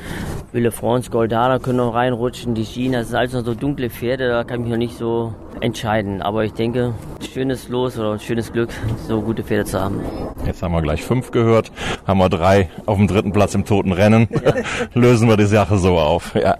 [0.55, 4.29] Wille France, Goldana können noch reinrutschen, die China, das sind alles noch so dunkle Pferde,
[4.29, 6.21] da kann ich mich noch nicht so entscheiden.
[6.21, 6.93] Aber ich denke,
[7.33, 8.69] schönes Los oder ein schönes Glück,
[9.05, 9.99] so gute Pferde zu haben.
[10.45, 11.73] Jetzt haben wir gleich fünf gehört,
[12.07, 14.29] haben wir drei auf dem dritten Platz im toten Rennen.
[14.31, 14.53] Ja.
[14.93, 16.33] Lösen wir die Sache so auf.
[16.35, 16.55] Ja.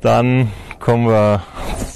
[0.00, 1.42] Dann kommen wir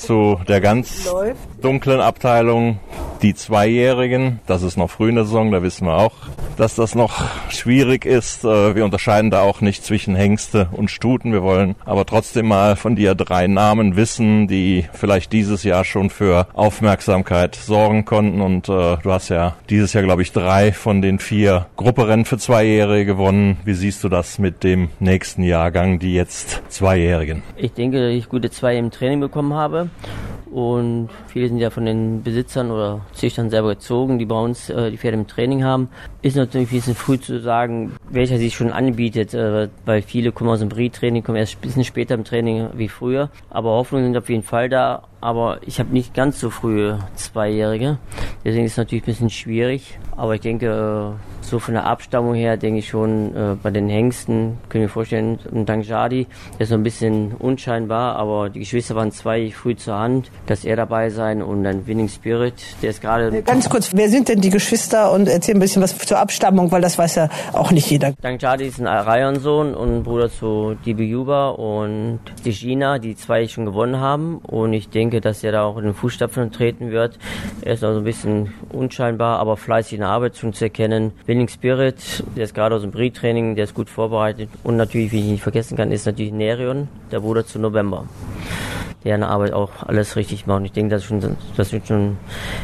[0.07, 1.13] zu der ganz
[1.61, 2.79] dunklen Abteilung,
[3.23, 4.41] die Zweijährigen.
[4.47, 6.13] Das ist noch früh in der Saison, da wissen wir auch,
[6.57, 8.45] dass das noch schwierig ist.
[8.45, 11.33] Äh, wir unterscheiden da auch nicht zwischen Hengste und Stuten.
[11.33, 16.11] Wir wollen aber trotzdem mal von dir drei Namen wissen, die vielleicht dieses Jahr schon
[16.11, 18.41] für Aufmerksamkeit sorgen konnten.
[18.41, 22.39] Und äh, du hast ja dieses Jahr, glaube ich, drei von den vier Grupperennen für
[22.39, 23.57] Zweijährige gewonnen.
[23.65, 27.43] Wie siehst du das mit dem nächsten Jahrgang, die jetzt Zweijährigen?
[27.57, 29.89] Ich denke, dass ich gute zwei im Training bekommen habe.
[30.51, 34.91] Und viele sind ja von den Besitzern oder Züchtern selber gezogen, die bei uns äh,
[34.91, 35.89] die Pferde im Training haben.
[36.23, 40.51] Ist natürlich ein bisschen früh zu sagen, welcher sich schon anbietet, äh, weil viele kommen
[40.51, 43.29] aus dem Brie-Training, kommen erst ein bisschen später im Training wie früher.
[43.51, 45.03] Aber Hoffnungen sind auf jeden Fall da.
[45.21, 47.99] Aber ich habe nicht ganz so frühe Zweijährige.
[48.45, 49.99] Deswegen ist es natürlich ein bisschen schwierig.
[50.17, 51.15] Aber ich denke,
[51.47, 55.39] so von der Abstammung her, denke ich schon, äh, bei den Hengsten, können wir vorstellen,
[55.51, 59.99] und Dangjadi, der ist so ein bisschen unscheinbar, aber die Geschwister waren zwei früh zur
[59.99, 63.43] Hand, dass er dabei sein und dann Winning Spirit, der ist gerade...
[63.43, 66.83] Ganz kurz, wer sind denn die Geschwister und erzähl ein bisschen was zur Abstammung, weil
[66.83, 68.13] das weiß ja auch nicht jeder.
[68.21, 73.67] Dangjadi ist ein Arayon-Sohn und Bruder zu Dibi Yuba und die Gina, die zwei schon
[73.67, 77.19] gewonnen haben und ich denke, dass er da auch in den Fußstapfen treten wird.
[77.63, 81.13] Er ist noch so ein bisschen unscheinbar, aber fleißig in der Arbeit schon zu erkennen.
[81.37, 84.49] Winning Spirit, der ist gerade aus dem Brie-Training, der ist gut vorbereitet.
[84.65, 88.07] Und natürlich, wie ich nicht vergessen kann, ist natürlich Nerion, der Bruder zu November.
[89.05, 90.61] Der in der Arbeit auch alles richtig macht.
[90.61, 92.17] Und ich denke, das, schon, das sind schon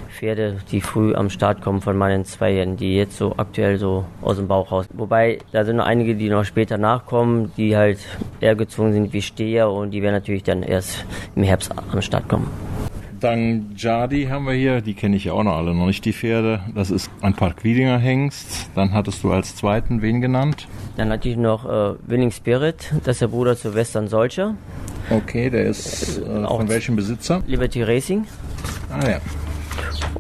[0.09, 4.37] Pferde, die früh am Start kommen von meinen Zweijährigen, die jetzt so aktuell so aus
[4.37, 4.87] dem Bauch raus.
[4.95, 7.99] Wobei, da sind noch einige, die noch später nachkommen, die halt
[8.41, 11.05] eher gezwungen sind wie Steher und die werden natürlich dann erst
[11.37, 12.51] im Herbst am Start kommen.
[13.23, 16.13] Dann Jadi haben wir hier, die kenne ich ja auch noch alle, noch nicht die
[16.13, 16.61] Pferde.
[16.75, 18.69] Das ist ein Park Wiedinger Hengst.
[18.75, 20.67] Dann hattest du als zweiten wen genannt?
[20.97, 24.57] Dann natürlich noch äh, Winning Spirit, das ist der Bruder zu Western Solcher.
[25.09, 27.45] Okay, der ist äh, von welchem Besitzer?
[27.47, 28.27] Liberty Racing.
[28.91, 29.21] Ah ja.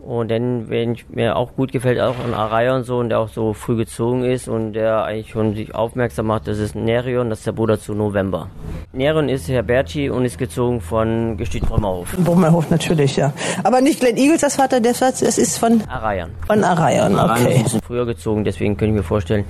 [0.03, 3.53] Und dann, wenn mir auch gut gefällt, auch ein Arayon so, und der auch so
[3.53, 7.47] früh gezogen ist und der eigentlich schon sich aufmerksam macht, das ist Nerion, das ist
[7.47, 8.49] der Bruder zu November.
[8.93, 12.17] Nerion ist Herr Berci und ist gezogen von Gestüt Brummerhof.
[12.19, 13.33] Brummerhof natürlich, ja.
[13.63, 16.31] Aber nicht Glenn Eagles, das Vater der Satz, es ist von Arayan.
[16.47, 17.63] Von Arayan, okay.
[17.65, 19.45] ist früher gezogen, deswegen könnte ich mir vorstellen,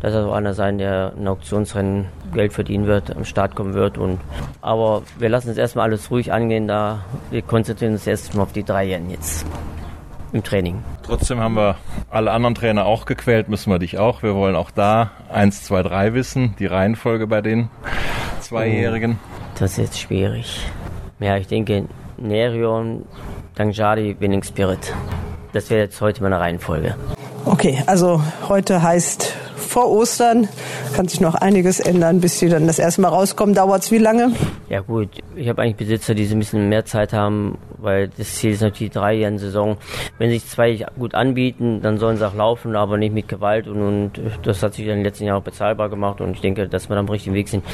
[0.00, 3.98] dass er so einer sein, der in Auktionsrennen Geld verdienen wird, am Start kommen wird.
[3.98, 4.18] Und,
[4.60, 8.64] aber wir lassen uns erstmal alles ruhig angehen, da wir konzentrieren uns erstmal auf die
[8.64, 9.41] drei Jahren jetzt
[10.32, 10.82] im Training.
[11.02, 11.76] Trotzdem haben wir
[12.10, 14.22] alle anderen Trainer auch gequält, müssen wir dich auch.
[14.22, 17.68] Wir wollen auch da 1, 2, 3 wissen, die Reihenfolge bei den
[18.40, 19.18] Zweijährigen.
[19.58, 20.60] Das ist jetzt schwierig.
[21.20, 21.84] Ja, ich denke
[22.16, 23.04] Nerion,
[23.54, 24.94] Dangjadi, Winning Spirit.
[25.52, 26.96] Das wäre jetzt heute meine Reihenfolge.
[27.44, 29.36] Okay, also heute heißt
[29.72, 30.48] vor Ostern.
[30.94, 33.54] Kann sich noch einiges ändern, bis sie dann das erste Mal rauskommen.
[33.54, 34.32] Dauert es wie lange?
[34.68, 38.34] Ja gut, ich habe eigentlich Besitzer, die so ein bisschen mehr Zeit haben, weil das
[38.34, 39.78] Ziel ist natürlich die drei Jahre Saison.
[40.18, 43.80] Wenn sich zwei gut anbieten, dann sollen sie auch laufen, aber nicht mit Gewalt und,
[43.82, 46.90] und das hat sich in den letzten Jahren auch bezahlbar gemacht und ich denke, dass
[46.90, 47.64] wir am richtigen Weg sind.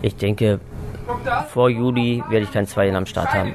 [0.00, 0.60] Ich denke,
[1.52, 3.54] vor Juli werde ich kein zwei Jahre am Start haben.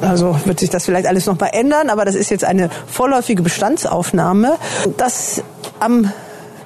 [0.00, 3.42] Also wird sich das vielleicht alles noch mal ändern, aber das ist jetzt eine vorläufige
[3.42, 4.56] Bestandsaufnahme.
[4.96, 5.42] Das
[5.80, 6.12] am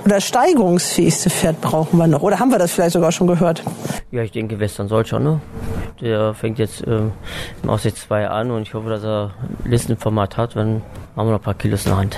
[0.04, 2.22] oder steigerungsfähigste Pferd brauchen wir noch?
[2.22, 3.62] Oder haben wir das vielleicht sogar schon gehört?
[4.10, 5.40] Ja, ich denke, Western soll schon, ne?
[6.00, 7.00] Der fängt jetzt äh,
[7.62, 9.34] im Aussicht 2 an und ich hoffe, dass er
[9.64, 10.56] Listenformat hat.
[10.56, 10.82] Dann
[11.16, 12.16] haben wir noch ein paar Kilos in der Hand.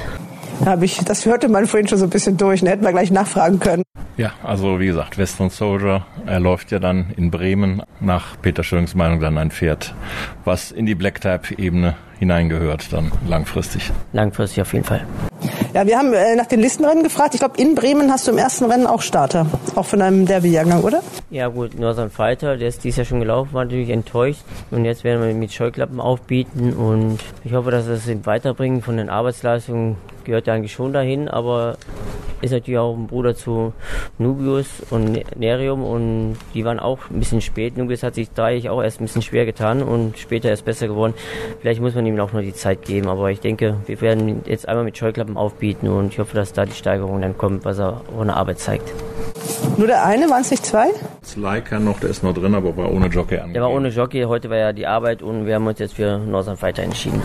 [0.64, 2.60] Hab ich, das hörte man vorhin schon so ein bisschen durch.
[2.60, 3.82] Dann hätten wir gleich nachfragen können.
[4.16, 8.94] Ja, also wie gesagt, Western Soldier, er läuft ja dann in Bremen nach Peter Schörings
[8.94, 9.94] Meinung dann ein Pferd,
[10.44, 13.90] was in die Black Type-Ebene hineingehört, dann langfristig.
[14.12, 15.04] Langfristig auf jeden Fall.
[15.74, 17.34] Ja, wir haben äh, nach den Listenrennen gefragt.
[17.34, 19.46] Ich glaube, in Bremen hast du im ersten Rennen auch Starter.
[19.74, 21.02] Auch von einem Derby-Jahrgang, oder?
[21.30, 24.42] Ja gut, Northern Fighter, der ist dieses Jahr schon gelaufen, war natürlich enttäuscht.
[24.70, 28.82] Und jetzt werden wir mit Scheuklappen aufbieten und ich hoffe, dass wir es weiterbringen.
[28.82, 31.76] Von den Arbeitsleistungen gehört er eigentlich schon dahin, aber
[32.42, 33.72] ist natürlich auch ein Bruder zu
[34.18, 37.76] Nubius und Nerium und die waren auch ein bisschen spät.
[37.76, 41.14] Nubius hat sich dreieckig auch erst ein bisschen schwer getan und später erst besser geworden.
[41.60, 44.68] Vielleicht muss man ihm auch nur die Zeit geben, aber ich denke, wir werden jetzt
[44.68, 48.02] einmal mit Scheuklappen aufbieten und ich hoffe, dass da die Steigerung dann kommt, was er
[48.18, 48.92] ohne Arbeit zeigt.
[49.76, 50.88] Nur der eine, waren es nicht zwei?
[51.36, 53.54] Leica noch, der ist noch drin, aber war ohne Jockey angegeben.
[53.54, 56.18] Der war ohne Jockey, heute war ja die Arbeit und wir haben uns jetzt für
[56.18, 57.22] Northern Fighter entschieden.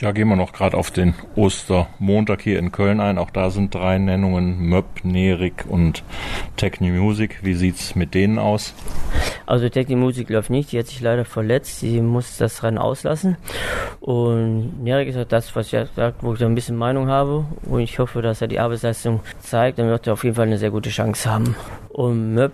[0.00, 3.18] Ja, gehen wir noch gerade auf den Ostermontag hier in Köln ein.
[3.18, 6.04] Auch da sind drei Nennungen, Möb, Nerik und
[6.56, 7.38] Techni Music.
[7.42, 8.74] Wie sieht's mit denen aus?
[9.46, 13.36] Also Techni Music läuft nicht, die hat sich leider verletzt, sie muss das Rennen auslassen.
[14.00, 17.44] Und Nerik ist auch das, was ich sagt, wo ich da ein bisschen Meinung habe.
[17.64, 20.58] Und ich hoffe, dass er die Arbeitsleistung zeigt, dann wird er auf jeden Fall eine
[20.58, 21.54] sehr gute Chance haben.
[21.96, 22.52] Und Möb,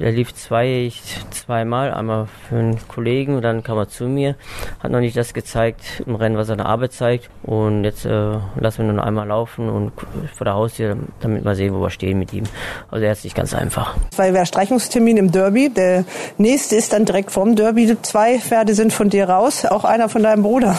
[0.00, 0.90] der lief zwei,
[1.28, 4.34] zweimal, einmal für einen Kollegen und dann kam er zu mir,
[4.80, 7.28] hat noch nicht das gezeigt im Rennen, was er in der Arbeit zeigt.
[7.42, 9.92] Und jetzt äh, lassen wir nur noch einmal laufen und
[10.32, 12.44] vor der Haustür, damit wir sehen, wo wir stehen mit ihm.
[12.90, 13.94] Also er ist nicht ganz einfach.
[14.10, 15.68] Zwei wäre Streichungstermin im Derby.
[15.68, 16.06] Der
[16.38, 17.94] nächste ist dann direkt vom Derby.
[18.00, 20.78] Zwei Pferde sind von dir raus, auch einer von deinem Bruder.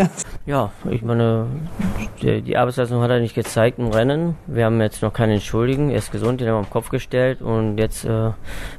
[0.46, 1.44] ja, ich meine,
[2.22, 4.38] die, die Arbeitsleistung hat er nicht gezeigt im Rennen.
[4.46, 5.90] Wir haben jetzt noch keinen Entschuldigen.
[5.90, 8.30] Er ist gesund, den haben wir am Kopf gestellt und jetzt äh,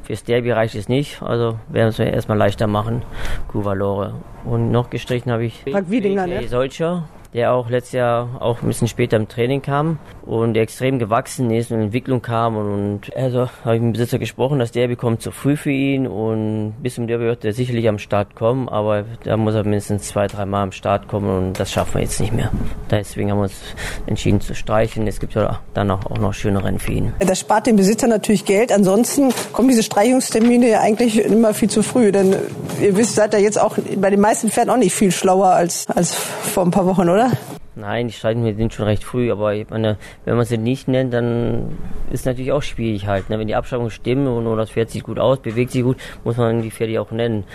[0.04, 1.22] fürs Derby reicht es nicht.
[1.22, 3.04] Also werden wir es erstmal leichter machen.
[3.48, 4.16] Kuvalore.
[4.46, 6.48] Und noch gestrichen habe ich Wiedinger, ne?
[6.48, 11.50] Solcher, der auch letztes Jahr auch ein bisschen später im Training kam und extrem gewachsen
[11.52, 15.22] ist und Entwicklung kam und, also habe ich mit dem Besitzer gesprochen, das Derby kommt
[15.22, 19.06] zu früh für ihn und bis zum Derby wird er sicherlich am Start kommen, aber
[19.24, 22.20] da muss er mindestens zwei, drei Mal am Start kommen und das schaffen wir jetzt
[22.20, 22.52] nicht mehr.
[22.90, 23.62] Deswegen haben wir uns
[24.08, 25.08] entschieden zu streichen.
[25.08, 27.14] Es gibt ja dann auch, noch schöne Rennen für ihn.
[27.20, 28.72] Das spart dem Besitzer natürlich Geld.
[28.72, 32.36] Ansonsten kommen diese Streichungstermine ja eigentlich immer viel zu früh, denn
[32.82, 35.88] ihr wisst, seid ihr jetzt auch bei den meisten Pferden auch nicht viel schlauer als,
[35.88, 37.21] als vor ein paar Wochen, oder?
[37.22, 37.61] agora.
[37.74, 41.14] Nein, die Streiten sind schon recht früh, aber ich meine, wenn man sie nicht nennt,
[41.14, 41.78] dann
[42.12, 43.30] ist natürlich auch schwierig halt.
[43.30, 43.40] Ne?
[43.40, 46.36] Wenn die Abschreibungen stimmen und oder das Pferd sieht gut aus, bewegt sich gut, muss
[46.36, 47.46] man die Pferde auch nennen.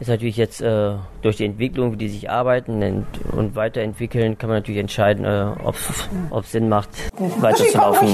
[0.00, 4.58] Ist natürlich jetzt äh, durch die Entwicklung, wie die sich arbeiten und weiterentwickeln, kann man
[4.58, 5.76] natürlich entscheiden, äh, ob
[6.42, 6.88] es Sinn macht,
[7.40, 8.08] weiterzulaufen.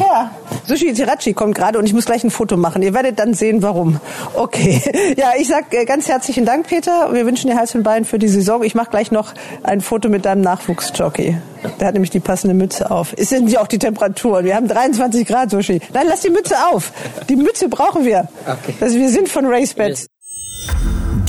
[0.64, 2.82] Sushi, Sushi Tirachi kommt gerade und ich muss gleich ein Foto machen.
[2.82, 3.98] Ihr werdet dann sehen, warum.
[4.34, 4.82] Okay.
[5.16, 7.12] Ja, ich sag äh, ganz herzlichen Dank, Peter.
[7.12, 8.62] Wir wünschen dir Hals und Bein für die Saison.
[8.64, 11.36] Ich mache gleich noch ein Foto mit deinem Nachwuchsjockey.
[11.80, 13.12] Der hat nämlich die passende Mütze auf.
[13.12, 14.44] Ist nämlich auch die Temperatur.
[14.44, 15.80] Wir haben 23 Grad, Sushi.
[15.92, 16.92] Nein, lass die Mütze auf.
[17.28, 18.28] Die Mütze brauchen wir.
[18.46, 18.74] Okay.
[18.80, 20.08] Also wir sind von RaceBets.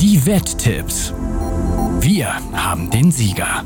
[0.00, 1.12] Die Wetttipps.
[2.00, 3.64] Wir haben den Sieger.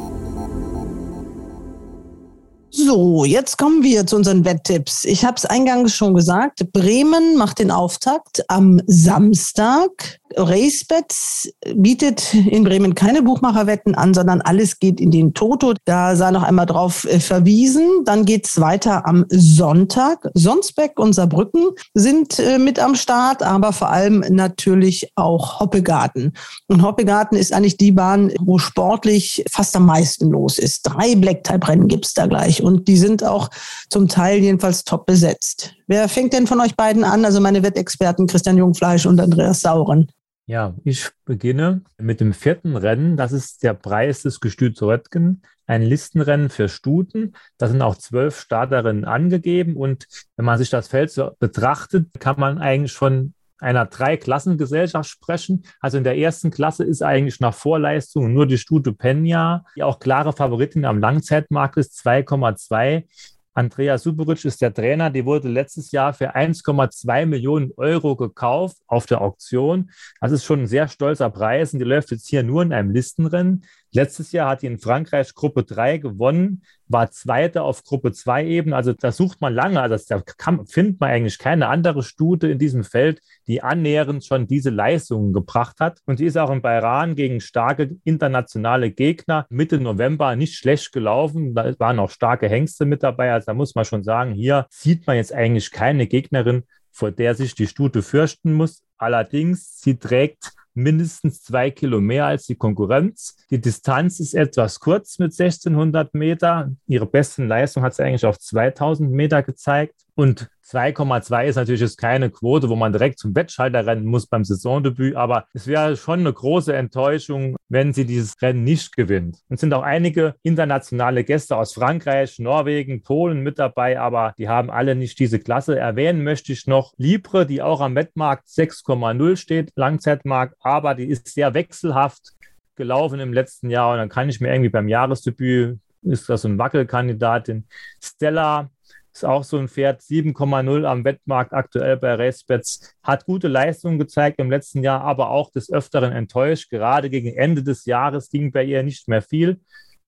[2.74, 5.04] So, jetzt kommen wir zu unseren Wetttipps.
[5.04, 10.20] Ich habe es eingangs schon gesagt, Bremen macht den Auftakt am Samstag.
[10.36, 15.74] RaceBets bietet in Bremen keine Buchmacherwetten an, sondern alles geht in den Toto.
[15.84, 18.04] Da sei noch einmal drauf äh, verwiesen.
[18.04, 20.28] Dann geht's weiter am Sonntag.
[20.34, 26.32] Sonsbeck und Saarbrücken sind äh, mit am Start, aber vor allem natürlich auch Hoppegarten.
[26.68, 30.82] Und Hoppegarten ist eigentlich die Bahn, wo sportlich fast am meisten los ist.
[30.82, 33.48] Drei Black-Type-Rennen gibt's da gleich und die sind auch
[33.90, 35.74] zum Teil jedenfalls top besetzt.
[35.86, 37.24] Wer fängt denn von euch beiden an?
[37.24, 40.10] Also meine Wettexperten Christian Jungfleisch und Andreas Sauren.
[40.46, 43.16] Ja, ich beginne mit dem vierten Rennen.
[43.16, 45.42] Das ist der Preis des Gestüts Röttgen.
[45.66, 47.34] Ein Listenrennen für Stuten.
[47.58, 49.76] Da sind auch zwölf Starterinnen angegeben.
[49.76, 55.64] Und wenn man sich das Feld so betrachtet, kann man eigentlich von einer Drei-Klassen-Gesellschaft sprechen.
[55.80, 60.00] Also in der ersten Klasse ist eigentlich nach Vorleistung nur die Stute Penja, die auch
[60.00, 63.04] klare Favoritin am Langzeitmarkt ist, 2,2.
[63.54, 65.10] Andrea Suberic ist der Trainer.
[65.10, 69.90] Die wurde letztes Jahr für 1,2 Millionen Euro gekauft auf der Auktion.
[70.20, 72.90] Das ist schon ein sehr stolzer Preis und die läuft jetzt hier nur in einem
[72.90, 73.64] Listenrennen.
[73.94, 78.72] Letztes Jahr hat die in Frankreich Gruppe 3 gewonnen, war Zweite auf Gruppe 2 eben.
[78.72, 79.82] Also da sucht man lange.
[79.82, 84.46] Also da kann, findet man eigentlich keine andere Stute in diesem Feld, die annähernd schon
[84.46, 86.00] diese Leistungen gebracht hat.
[86.06, 91.54] Und die ist auch in Bayern gegen starke internationale Gegner Mitte November nicht schlecht gelaufen.
[91.54, 93.32] Da waren auch starke Hengste mit dabei.
[93.32, 97.34] Also da muss man schon sagen, hier sieht man jetzt eigentlich keine Gegnerin, vor der
[97.34, 98.82] sich die Stute fürchten muss.
[98.96, 103.36] Allerdings, sie trägt mindestens zwei Kilo mehr als die Konkurrenz.
[103.50, 106.72] Die Distanz ist etwas kurz mit 1600 Meter.
[106.86, 109.94] Ihre besten Leistung hat sie eigentlich auf 2000 Meter gezeigt.
[110.14, 115.16] Und 2,2 ist natürlich keine Quote, wo man direkt zum Wettschalter rennen muss beim Saisondebüt,
[115.16, 119.38] aber es wäre schon eine große Enttäuschung, wenn sie dieses Rennen nicht gewinnt.
[119.48, 124.70] Es sind auch einige internationale Gäste aus Frankreich, Norwegen, Polen mit dabei, aber die haben
[124.70, 125.78] alle nicht diese Klasse.
[125.78, 131.28] Erwähnen möchte ich noch Libre, die auch am Wettmarkt 6,0 steht, Langzeitmarkt, aber die ist
[131.28, 132.32] sehr wechselhaft
[132.76, 136.48] gelaufen im letzten Jahr und dann kann ich mir irgendwie beim Jahresdebüt ist das so
[136.48, 137.66] ein Wackelkandidatin.
[138.02, 138.70] Stella
[139.12, 142.94] Ist auch so ein Pferd 7,0 am Wettmarkt aktuell bei Racebets.
[143.02, 146.70] Hat gute Leistungen gezeigt im letzten Jahr, aber auch des Öfteren enttäuscht.
[146.70, 149.60] Gerade gegen Ende des Jahres ging bei ihr nicht mehr viel.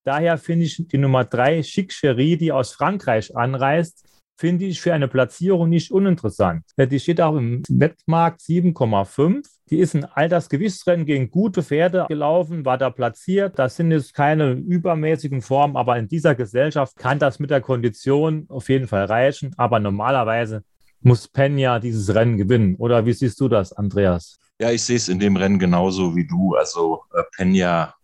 [0.04, 4.04] Daher finde ich die Nummer drei, Chic Cherie, die aus Frankreich anreist,
[4.36, 6.64] finde ich für eine Platzierung nicht uninteressant.
[6.78, 9.46] Die steht auch im Wettmarkt 7,5.
[9.70, 13.58] Die ist ein Altersgewichtsrennen gegen gute Pferde gelaufen, war da platziert.
[13.58, 18.46] Das sind jetzt keine übermäßigen Formen, aber in dieser Gesellschaft kann das mit der Kondition
[18.48, 19.54] auf jeden Fall reichen.
[19.56, 20.64] Aber normalerweise
[21.00, 22.76] muss Penja dieses Rennen gewinnen.
[22.76, 24.38] Oder wie siehst du das, Andreas?
[24.60, 26.54] Ja, ich sehe es in dem Rennen genauso wie du.
[26.54, 27.94] Also äh, Penja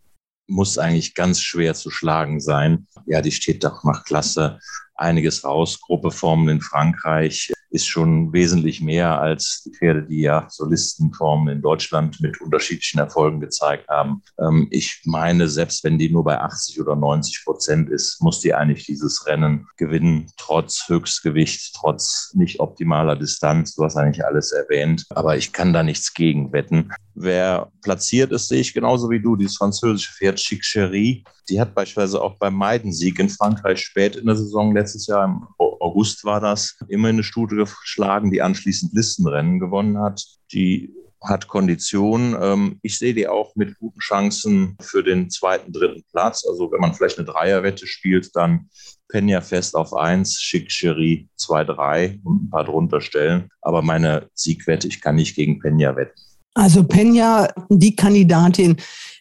[0.51, 2.87] muss eigentlich ganz schwer zu schlagen sein.
[3.07, 4.59] Ja, die steht doch nach Klasse
[4.95, 5.81] einiges raus.
[5.81, 12.21] Gruppeformen in Frankreich ist schon wesentlich mehr als die Pferde, die ja Solistenformen in Deutschland
[12.21, 14.23] mit unterschiedlichen Erfolgen gezeigt haben.
[14.39, 18.55] Ähm, ich meine, selbst wenn die nur bei 80 oder 90 Prozent ist, muss die
[18.55, 23.75] eigentlich dieses Rennen gewinnen, trotz Höchstgewicht, trotz nicht optimaler Distanz.
[23.75, 26.91] Du hast eigentlich alles erwähnt, aber ich kann da nichts gegen wetten.
[27.15, 29.37] Wer platziert ist, sehe ich genauso wie du.
[29.37, 34.27] Dieses französische Pferd Chic Cherie, die hat beispielsweise auch beim Maidensieg in Frankreich spät in
[34.27, 35.47] der Saison letztes Jahr im
[35.81, 40.25] August war das, immer eine Stute geschlagen, die anschließend Listenrennen gewonnen hat.
[40.53, 42.37] Die hat Kondition.
[42.40, 46.45] Ähm, ich sehe die auch mit guten Chancen für den zweiten, dritten Platz.
[46.49, 48.71] Also wenn man vielleicht eine Dreierwette spielt, dann
[49.09, 53.49] Penja fest auf 1, Schick Cherie 2, 3 und ein paar drunter stellen.
[53.61, 56.19] Aber meine Siegwette, ich kann nicht gegen Penja wetten.
[56.55, 58.77] Also Penja, die Kandidatin,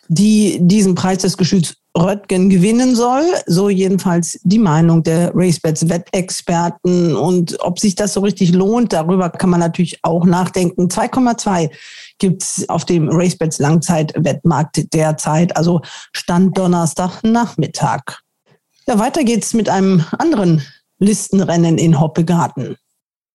[0.08, 3.24] die diesen Preis des Geschütz Röttgen gewinnen soll.
[3.46, 7.16] So jedenfalls die Meinung der RaceBets Wettexperten.
[7.16, 10.88] Und ob sich das so richtig lohnt, darüber kann man natürlich auch nachdenken.
[10.88, 11.70] 2,2
[12.20, 15.82] gibt es auf dem RaceBets Langzeitwettmarkt derzeit, also
[16.14, 18.20] Stand Donnerstag Nachmittag.
[18.88, 20.62] Ja, weiter geht's mit einem anderen
[21.00, 22.76] Listenrennen in Hoppegarten.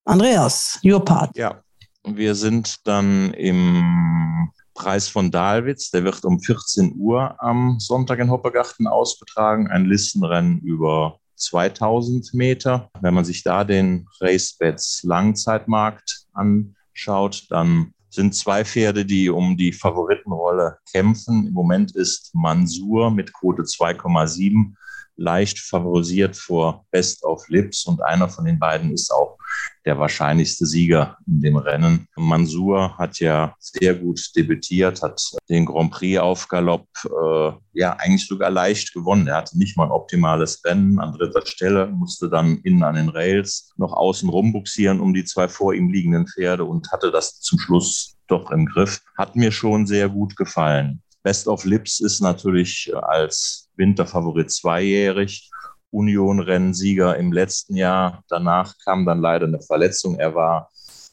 [0.05, 1.37] Andreas, your part.
[1.37, 1.63] Ja,
[2.05, 5.91] wir sind dann im Preis von Dahlwitz.
[5.91, 9.69] Der wird um 14 Uhr am Sonntag in Hoppegarten ausgetragen.
[9.69, 12.91] Ein Listenrennen über 2000 Meter.
[13.01, 19.73] Wenn man sich da den Racebets Langzeitmarkt anschaut, dann sind zwei Pferde, die um die
[19.73, 21.49] Favoritenrolle kämpfen.
[21.49, 24.75] Im Moment ist Mansur mit Quote 2,7
[25.17, 29.39] leicht favorisiert vor Best of Lips und einer von den beiden ist auch
[29.85, 32.09] der wahrscheinlichste Sieger in dem Rennen.
[32.17, 38.27] Mansur hat ja sehr gut debütiert, hat den Grand Prix auf Galopp äh, ja eigentlich
[38.27, 39.27] sogar leicht gewonnen.
[39.27, 43.09] Er hatte nicht mal ein optimales Rennen an dritter Stelle, musste dann innen an den
[43.09, 47.59] Rails noch außen rumbuxieren um die zwei vor ihm liegenden Pferde und hatte das zum
[47.59, 49.03] Schluss doch im Griff.
[49.19, 51.03] Hat mir schon sehr gut gefallen.
[51.25, 55.51] Best of Lips ist natürlich als Winterfavorit zweijährig.
[55.91, 58.23] Union-Rennsieger im letzten Jahr.
[58.29, 60.19] Danach kam dann leider eine Verletzung.
[60.19, 60.69] Er war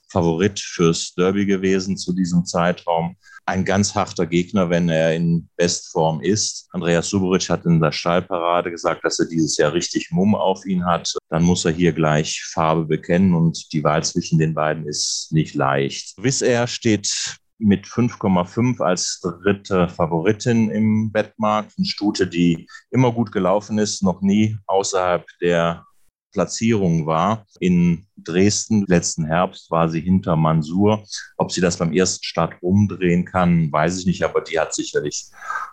[0.09, 3.15] Favorit fürs Derby gewesen zu diesem Zeitraum.
[3.45, 6.67] Ein ganz harter Gegner, wenn er in Bestform ist.
[6.71, 10.85] Andreas Suboric hat in der Stallparade gesagt, dass er dieses Jahr richtig Mumm auf ihn
[10.85, 11.13] hat.
[11.29, 15.55] Dann muss er hier gleich Farbe bekennen und die Wahl zwischen den beiden ist nicht
[15.55, 16.13] leicht.
[16.17, 21.73] Wiss er steht mit 5,5 als dritte Favoritin im Wettmarkt.
[21.77, 25.85] Eine Stute, die immer gut gelaufen ist, noch nie außerhalb der
[26.31, 27.45] Platzierung war.
[27.59, 31.03] In Dresden letzten Herbst war sie hinter Mansur.
[31.37, 35.27] Ob sie das beim ersten Start umdrehen kann, weiß ich nicht, aber die hat sicherlich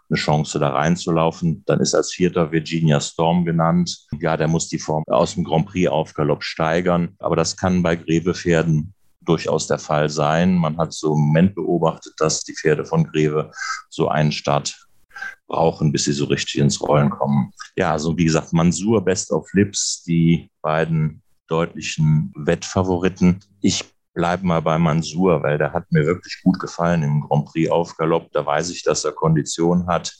[0.08, 1.62] eine Chance, da reinzulaufen.
[1.66, 4.06] Dann ist als Vierter Virginia Storm genannt.
[4.20, 7.14] Ja, der muss die Form aus dem Grand Prix auf Galopp steigern.
[7.18, 8.94] Aber das kann bei Grevepferden
[9.28, 10.54] durchaus der Fall sein.
[10.54, 13.50] Man hat so im Moment beobachtet, dass die Pferde von Greve
[13.90, 14.88] so einen Start
[15.46, 17.52] brauchen, bis sie so richtig ins Rollen kommen.
[17.76, 23.40] Ja, also wie gesagt, Mansur, Best of Lips, die beiden deutlichen Wettfavoriten.
[23.60, 27.70] Ich bleibe mal bei Mansur, weil der hat mir wirklich gut gefallen im Grand Prix
[27.70, 28.30] auf Galopp.
[28.32, 30.12] Da weiß ich, dass er Kondition hat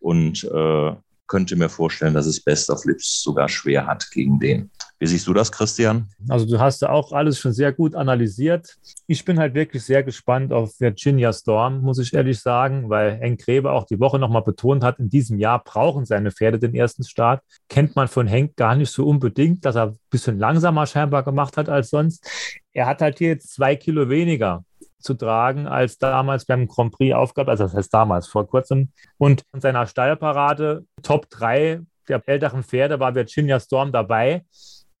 [0.00, 0.92] und äh,
[1.26, 4.70] könnte mir vorstellen, dass es Best of Lips sogar schwer hat gegen den.
[4.98, 6.08] Wie siehst du das, Christian?
[6.28, 8.76] Also du hast ja auch alles schon sehr gut analysiert.
[9.06, 13.42] Ich bin halt wirklich sehr gespannt auf Virginia Storm, muss ich ehrlich sagen, weil Henk
[13.42, 17.04] Grebe auch die Woche nochmal betont hat, in diesem Jahr brauchen seine Pferde den ersten
[17.04, 17.42] Start.
[17.68, 21.58] Kennt man von Henk gar nicht so unbedingt, dass er ein bisschen langsamer scheinbar gemacht
[21.58, 22.26] hat als sonst.
[22.72, 24.64] Er hat halt hier jetzt zwei Kilo weniger
[24.98, 28.90] zu tragen als damals beim Grand Prix aufgab, also das heißt damals, vor kurzem.
[29.18, 34.44] Und in seiner Steilparade Top 3 der älteren Pferde war Virginia Storm dabei.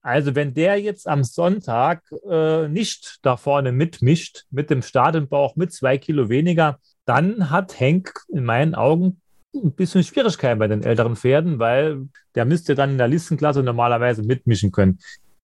[0.06, 5.26] Also wenn der jetzt am Sonntag äh, nicht da vorne mitmischt, mit dem Start im
[5.26, 9.20] Bauch, mit zwei Kilo weniger, dann hat Henk in meinen Augen
[9.52, 14.22] ein bisschen Schwierigkeiten bei den älteren Pferden, weil der müsste dann in der Listenklasse normalerweise
[14.22, 15.00] mitmischen können.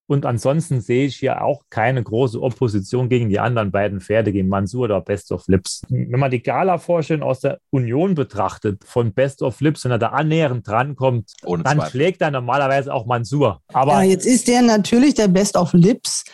[0.07, 4.49] Und ansonsten sehe ich hier auch keine große Opposition gegen die anderen beiden Pferde, gegen
[4.49, 5.83] Mansur oder Best of Lips.
[5.89, 10.09] Wenn man die Gala-Vorstellung aus der Union betrachtet, von Best of Lips, wenn er da
[10.09, 11.91] annähernd drankommt, Ohne dann Zweifel.
[11.91, 13.61] schlägt er normalerweise auch Mansur.
[13.73, 16.25] Aber ja, jetzt ist der natürlich der Best of Lips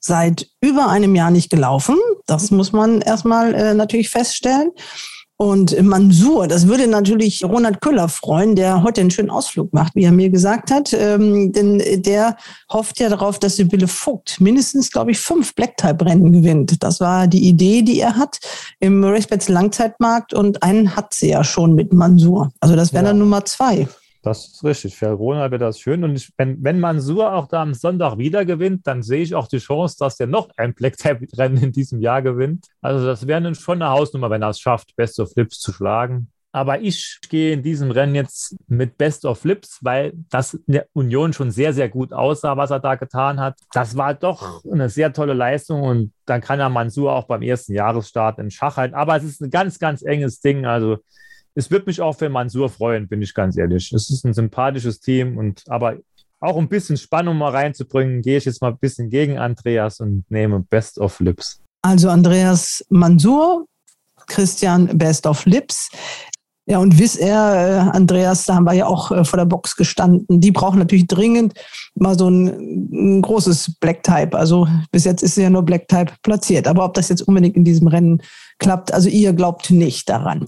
[0.00, 1.96] seit über einem Jahr nicht gelaufen.
[2.26, 4.70] Das muss man erstmal äh, natürlich feststellen.
[5.40, 10.04] Und Mansur, das würde natürlich Ronald Köller freuen, der heute einen schönen Ausflug macht, wie
[10.04, 10.92] er mir gesagt hat.
[10.92, 12.36] Ähm, denn der
[12.70, 16.82] hofft ja darauf, dass Sibylle Vogt mindestens, glaube ich, fünf Black-Type-Rennen gewinnt.
[16.82, 18.38] Das war die Idee, die er hat
[18.80, 22.50] im Racebets Langzeitmarkt und einen hat sie ja schon mit Mansur.
[22.60, 23.08] Also das wäre ja.
[23.12, 23.88] dann Nummer zwei.
[24.22, 24.96] Das ist richtig.
[24.96, 26.04] Für Ronald wäre das schön.
[26.04, 29.48] Und ich, wenn, wenn Mansur auch da am Sonntag wieder gewinnt, dann sehe ich auch
[29.48, 32.66] die Chance, dass er noch ein Black Tap-Rennen in diesem Jahr gewinnt.
[32.80, 36.30] Also das wäre schon eine Hausnummer, wenn er es schafft, Best of Flips zu schlagen.
[36.52, 40.86] Aber ich gehe in diesem Rennen jetzt mit Best of Flips, weil das in der
[40.92, 43.56] Union schon sehr, sehr gut aussah, was er da getan hat.
[43.72, 47.72] Das war doch eine sehr tolle Leistung und dann kann er Mansur auch beim ersten
[47.72, 48.96] Jahresstart in Schach halten.
[48.96, 50.66] Aber es ist ein ganz, ganz enges Ding.
[50.66, 50.98] Also
[51.54, 53.92] es wird mich auch für Mansur freuen, bin ich ganz ehrlich.
[53.92, 55.96] Es ist ein sympathisches Team und aber
[56.40, 60.24] auch ein bisschen Spannung mal reinzubringen, gehe ich jetzt mal ein bisschen gegen Andreas und
[60.30, 61.60] nehme Best of Lips.
[61.82, 63.66] Also Andreas Mansur,
[64.26, 65.90] Christian Best of Lips.
[66.66, 69.74] Ja, und wiss er, äh, Andreas, da haben wir ja auch äh, vor der Box
[69.74, 70.40] gestanden.
[70.40, 71.54] Die brauchen natürlich dringend
[71.96, 72.46] mal so ein,
[72.92, 74.38] ein großes Black Type.
[74.38, 76.68] Also bis jetzt ist ja nur Black Type platziert.
[76.68, 78.22] Aber ob das jetzt unbedingt in diesem Rennen
[78.58, 80.46] klappt, also ihr glaubt nicht daran.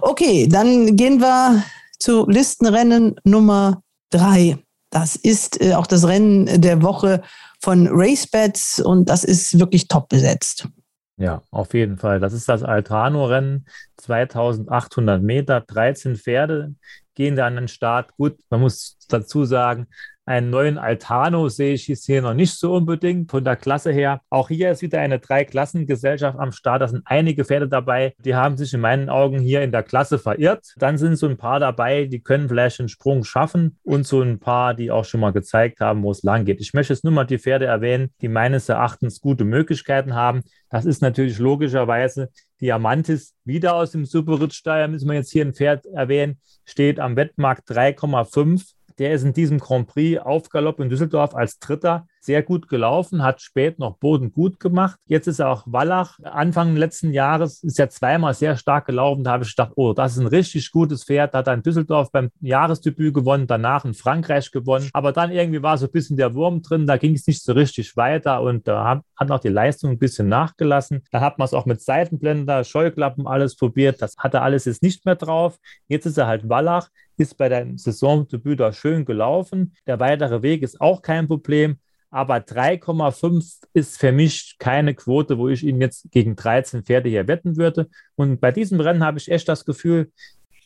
[0.00, 1.62] Okay, dann gehen wir
[1.98, 4.58] zu Listenrennen Nummer drei.
[4.90, 7.22] Das ist äh, auch das Rennen der Woche
[7.60, 10.68] von RaceBets und das ist wirklich top besetzt.
[11.16, 12.20] Ja, auf jeden Fall.
[12.20, 16.74] Das ist das Altano-Rennen, 2800 Meter, 13 Pferde
[17.18, 18.16] gehen da an den Start.
[18.16, 19.88] Gut, man muss dazu sagen,
[20.28, 24.20] einen neuen Altano sehe ich hier noch nicht so unbedingt von der Klasse her.
[24.28, 26.82] Auch hier ist wieder eine Drei-Klassen-Gesellschaft am Start.
[26.82, 30.18] Da sind einige Pferde dabei, die haben sich in meinen Augen hier in der Klasse
[30.18, 30.74] verirrt.
[30.76, 34.38] Dann sind so ein paar dabei, die können vielleicht einen Sprung schaffen und so ein
[34.38, 36.60] paar, die auch schon mal gezeigt haben, wo es lang geht.
[36.60, 40.42] Ich möchte jetzt nur mal die Pferde erwähnen, die meines Erachtens gute Möglichkeiten haben.
[40.68, 42.28] Das ist natürlich logischerweise
[42.60, 47.70] Diamantis, wieder aus dem Super-Ritz-Steier, müssen wir jetzt hier ein Pferd erwähnen, steht am Wettmarkt
[47.70, 52.68] 3,5 der ist in diesem Grand Prix auf Galopp in Düsseldorf als Dritter sehr gut
[52.68, 54.98] gelaufen, hat spät noch Boden gut gemacht.
[55.06, 56.18] Jetzt ist er auch Wallach.
[56.22, 59.24] Anfang letzten Jahres ist er zweimal sehr stark gelaufen.
[59.24, 61.34] Da habe ich gedacht, oh, das ist ein richtig gutes Pferd.
[61.34, 64.88] Hat er in Düsseldorf beim Jahresdebüt gewonnen, danach in Frankreich gewonnen.
[64.92, 66.86] Aber dann irgendwie war so ein bisschen der Wurm drin.
[66.86, 69.98] Da ging es nicht so richtig weiter und da hat, hat auch die Leistung ein
[69.98, 71.02] bisschen nachgelassen.
[71.10, 74.02] Da hat man es auch mit Seitenblender, Scheuklappen alles probiert.
[74.02, 75.58] Das hat er alles jetzt nicht mehr drauf.
[75.88, 76.88] Jetzt ist er halt Wallach
[77.18, 79.74] ist bei deinem Saisondebüt da schön gelaufen.
[79.86, 81.78] Der weitere Weg ist auch kein Problem.
[82.10, 87.28] Aber 3,5 ist für mich keine Quote, wo ich ihn jetzt gegen 13 Pferde hier
[87.28, 87.88] wetten würde.
[88.16, 90.10] Und bei diesem Rennen habe ich echt das Gefühl,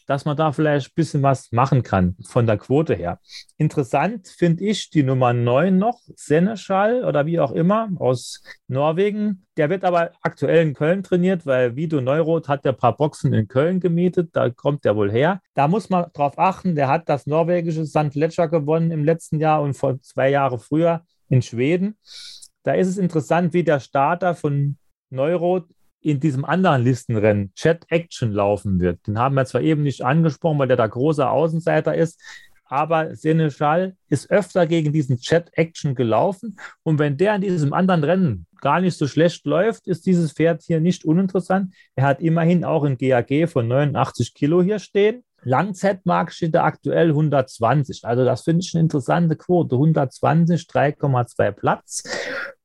[0.07, 3.19] dass man da vielleicht ein bisschen was machen kann von der Quote her.
[3.57, 9.47] Interessant finde ich die Nummer 9 noch, Seneschall oder wie auch immer aus Norwegen.
[9.57, 13.33] Der wird aber aktuell in Köln trainiert, weil Vido Neuroth hat ja ein paar Boxen
[13.33, 15.41] in Köln gemietet, da kommt der wohl her.
[15.55, 18.15] Da muss man drauf achten, der hat das norwegische St.
[18.15, 21.97] Ledger gewonnen im letzten Jahr und vor zwei Jahren früher in Schweden.
[22.63, 24.77] Da ist es interessant, wie der Starter von
[25.11, 25.67] Neuroth
[26.01, 29.07] in diesem anderen Listenrennen Chat Action laufen wird.
[29.07, 32.21] Den haben wir zwar eben nicht angesprochen, weil der da großer Außenseiter ist,
[32.67, 36.57] aber Seneschal ist öfter gegen diesen Chat Action gelaufen.
[36.83, 40.63] Und wenn der in diesem anderen Rennen gar nicht so schlecht läuft, ist dieses Pferd
[40.63, 41.75] hier nicht uninteressant.
[41.95, 45.23] Er hat immerhin auch ein GAG von 89 Kilo hier stehen.
[45.45, 48.05] Langzeitmarkt steht da aktuell 120.
[48.05, 49.75] Also das finde ich eine interessante Quote.
[49.77, 52.03] 120, 3,2 Platz.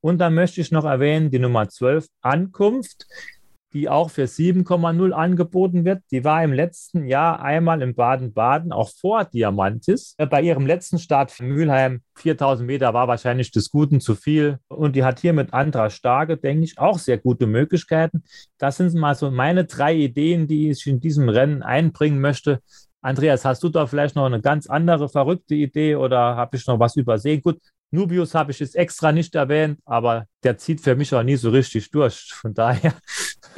[0.00, 3.06] Und dann möchte ich noch erwähnen, die Nummer 12, Ankunft,
[3.72, 6.02] die auch für 7,0 angeboten wird.
[6.10, 10.14] Die war im letzten Jahr einmal in Baden-Baden, auch vor Diamantis.
[10.30, 14.58] Bei ihrem letzten Start für Mülheim, 4000 Meter, war wahrscheinlich des Guten zu viel.
[14.68, 18.22] Und die hat hier mit Andra Starke, denke ich, auch sehr gute Möglichkeiten.
[18.58, 22.60] Das sind mal so meine drei Ideen, die ich in diesem Rennen einbringen möchte.
[23.00, 26.80] Andreas, hast du da vielleicht noch eine ganz andere verrückte Idee oder habe ich noch
[26.80, 27.42] was übersehen?
[27.42, 27.60] Gut,
[27.90, 31.50] Nubius habe ich jetzt extra nicht erwähnt, aber der zieht für mich auch nie so
[31.50, 32.32] richtig durch.
[32.34, 32.94] Von daher.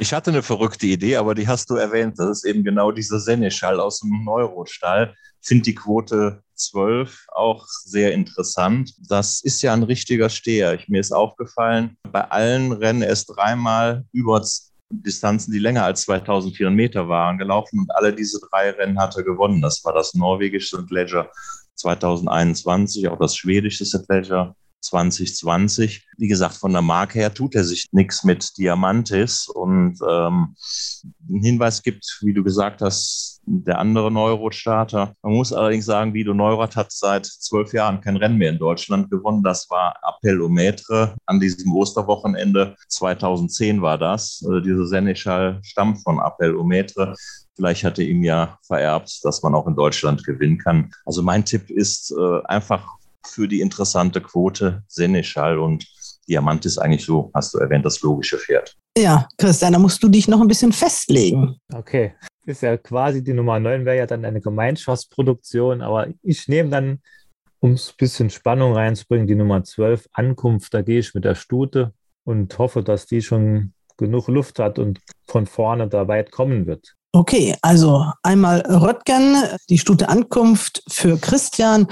[0.01, 2.17] Ich hatte eine verrückte Idee, aber die hast du erwähnt.
[2.17, 5.13] Das ist eben genau dieser Seneschall aus dem Neurostall.
[5.43, 8.95] Finde die Quote 12 auch sehr interessant.
[9.07, 10.73] Das ist ja ein richtiger Steher.
[10.73, 14.43] Ich, mir ist aufgefallen, bei allen Rennen erst dreimal über
[14.89, 19.21] Distanzen, die länger als 2400 Meter waren, gelaufen und alle diese drei Rennen hat er
[19.21, 19.61] gewonnen.
[19.61, 20.83] Das war das norwegische.
[20.89, 21.29] Ledger
[21.75, 23.85] 2021, auch das schwedische.
[24.09, 26.07] Ledger 2020.
[26.17, 29.47] Wie gesagt, von der Marke her tut er sich nichts mit Diamantis.
[29.47, 30.55] Und ähm,
[31.29, 35.13] ein Hinweis gibt, wie du gesagt hast, der andere Neurot-Starter.
[35.21, 39.09] Man muss allerdings sagen, Vido Neurath hat seit zwölf Jahren kein Rennen mehr in Deutschland
[39.09, 39.43] gewonnen.
[39.43, 42.75] Das war Appellometre an diesem Osterwochenende.
[42.87, 44.43] 2010 war das.
[44.45, 47.15] Also diese Seneschal stammt von Appellometre.
[47.55, 50.91] Vielleicht hatte ihm ja vererbt, dass man auch in Deutschland gewinnen kann.
[51.05, 52.87] Also mein Tipp ist äh, einfach
[53.25, 55.85] für die interessante Quote Seneschal und
[56.27, 58.75] Diamant ist eigentlich so, hast du erwähnt, das logische Pferd.
[58.97, 61.57] Ja, Christian, da musst du dich noch ein bisschen festlegen.
[61.73, 62.13] Okay,
[62.45, 66.99] ist ja quasi die Nummer 9 wäre ja dann eine Gemeinschaftsproduktion, aber ich nehme dann,
[67.59, 71.35] um es ein bisschen Spannung reinzubringen, die Nummer 12 Ankunft, da gehe ich mit der
[71.35, 71.93] Stute
[72.23, 76.95] und hoffe, dass die schon genug Luft hat und von vorne da weit kommen wird.
[77.13, 79.35] Okay, also einmal Röttgen,
[79.69, 81.87] die Stute Ankunft für Christian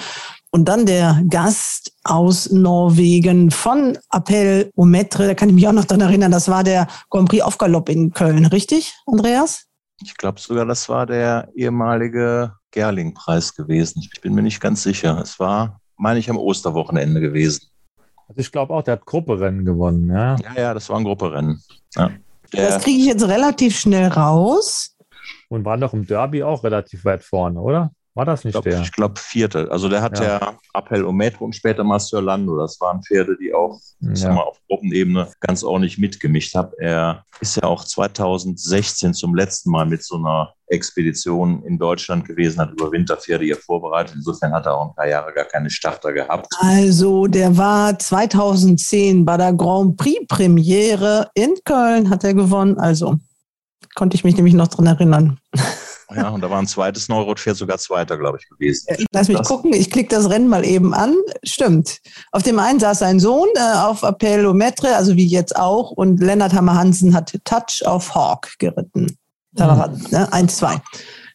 [0.51, 5.85] und dann der Gast aus Norwegen von Appel Ometre, da kann ich mich auch noch
[5.85, 9.65] daran erinnern, das war der Grand Prix auf Galopp in Köln, richtig, Andreas?
[10.01, 14.01] Ich glaube sogar, das war der ehemalige Gerling-Preis gewesen.
[14.01, 15.19] Ich bin mir nicht ganz sicher.
[15.21, 17.67] Es war, meine ich, am Osterwochenende gewesen.
[18.27, 20.35] Also ich glaube auch, der hat Grupperennen gewonnen, ja.
[20.37, 21.61] Ja, ja, das war ein Grupperennen.
[21.95, 22.11] Ja.
[22.51, 24.95] das kriege ich jetzt relativ schnell raus.
[25.49, 27.91] Und war noch im Derby auch relativ weit vorne, oder?
[28.15, 28.81] War das nicht ich glaub, der?
[28.81, 29.69] Ich glaube, vierte.
[29.71, 32.57] Also der hat ja, ja Appel Ometro und später Master Lando.
[32.57, 34.33] Das waren Pferde, die auch ja.
[34.33, 36.71] mal, auf Gruppenebene ganz ordentlich mitgemischt haben.
[36.79, 42.59] Er ist ja auch 2016 zum letzten Mal mit so einer Expedition in Deutschland gewesen,
[42.59, 44.15] hat über Winterpferde hier vorbereitet.
[44.15, 46.47] Insofern hat er auch ein paar Jahre gar keine Starter gehabt.
[46.59, 52.77] Also der war 2010 bei der Grand Prix Premiere in Köln, hat er gewonnen.
[52.77, 53.15] Also
[53.95, 55.39] konnte ich mich nämlich noch dran erinnern.
[56.15, 58.87] Ja, und da war ein zweites Neurot-Pferd sogar Zweiter, glaube ich, gewesen.
[59.11, 59.47] Lass mich das.
[59.47, 61.15] gucken, ich klicke das Rennen mal eben an.
[61.43, 61.99] Stimmt.
[62.31, 66.53] Auf dem einen saß sein Sohn äh, auf Appellometre, also wie jetzt auch, und Lennart
[66.53, 69.17] Hammer Hansen hat Touch auf Hawk geritten.
[69.51, 70.33] Da war er, ne?
[70.33, 70.81] Eins, zwei.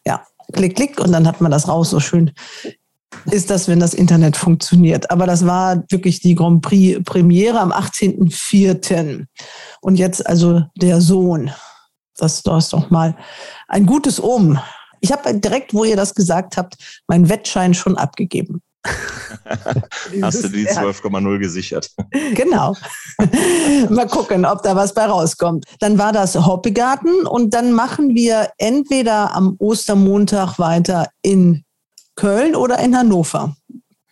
[0.05, 2.31] Ja, klick, klick, und dann hat man das raus, so schön
[3.31, 5.09] ist das, wenn das Internet funktioniert.
[5.11, 9.25] Aber das war wirklich die Grand Prix Premiere am 18.04.
[9.81, 11.51] Und jetzt also der Sohn.
[12.17, 13.15] Das, du hast doch mal
[13.67, 14.59] ein gutes Um.
[15.01, 18.61] Ich habe direkt, wo ihr das gesagt habt, meinen Wettschein schon abgegeben.
[20.21, 21.89] Hast du die 12,0 gesichert?
[22.33, 22.75] Genau.
[23.89, 25.65] Mal gucken, ob da was bei rauskommt.
[25.79, 31.63] Dann war das Hoppegarten und dann machen wir entweder am Ostermontag weiter in
[32.15, 33.55] Köln oder in Hannover.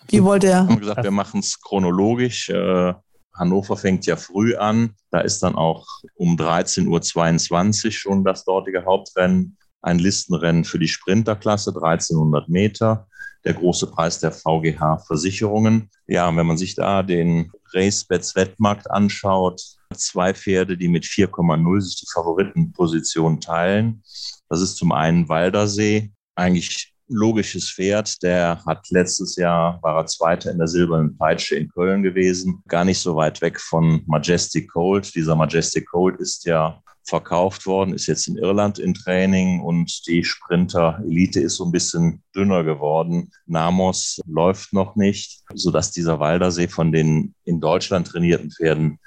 [0.08, 0.50] Wie wollt ihr?
[0.50, 2.50] Wir haben gesagt, wir machen es chronologisch.
[2.50, 2.94] Äh,
[3.34, 4.96] Hannover fängt ja früh an.
[5.12, 9.58] Da ist dann auch um 13.22 Uhr schon das dortige Hauptrennen.
[9.82, 13.08] Ein Listenrennen für die Sprinterklasse, 1300 Meter.
[13.44, 15.90] Der große Preis der VGH Versicherungen.
[16.08, 19.62] Ja, wenn man sich da den RaceBets Wettmarkt anschaut,
[19.94, 24.04] zwei Pferde, die mit 4,0 sich die Favoritenposition teilen.
[24.50, 28.22] Das ist zum einen Waldersee, eigentlich logisches Pferd.
[28.24, 32.62] Der hat letztes Jahr, war er Zweiter in der Silbernen Peitsche in Köln gewesen.
[32.68, 35.14] Gar nicht so weit weg von Majestic Cold.
[35.16, 40.24] Dieser Majestic Cold ist ja verkauft worden, ist jetzt in Irland in Training und die
[40.24, 43.32] Sprinter-Elite ist so ein bisschen dünner geworden.
[43.46, 49.00] Namos läuft noch nicht, sodass dieser Waldersee von den in Deutschland trainierten Pferden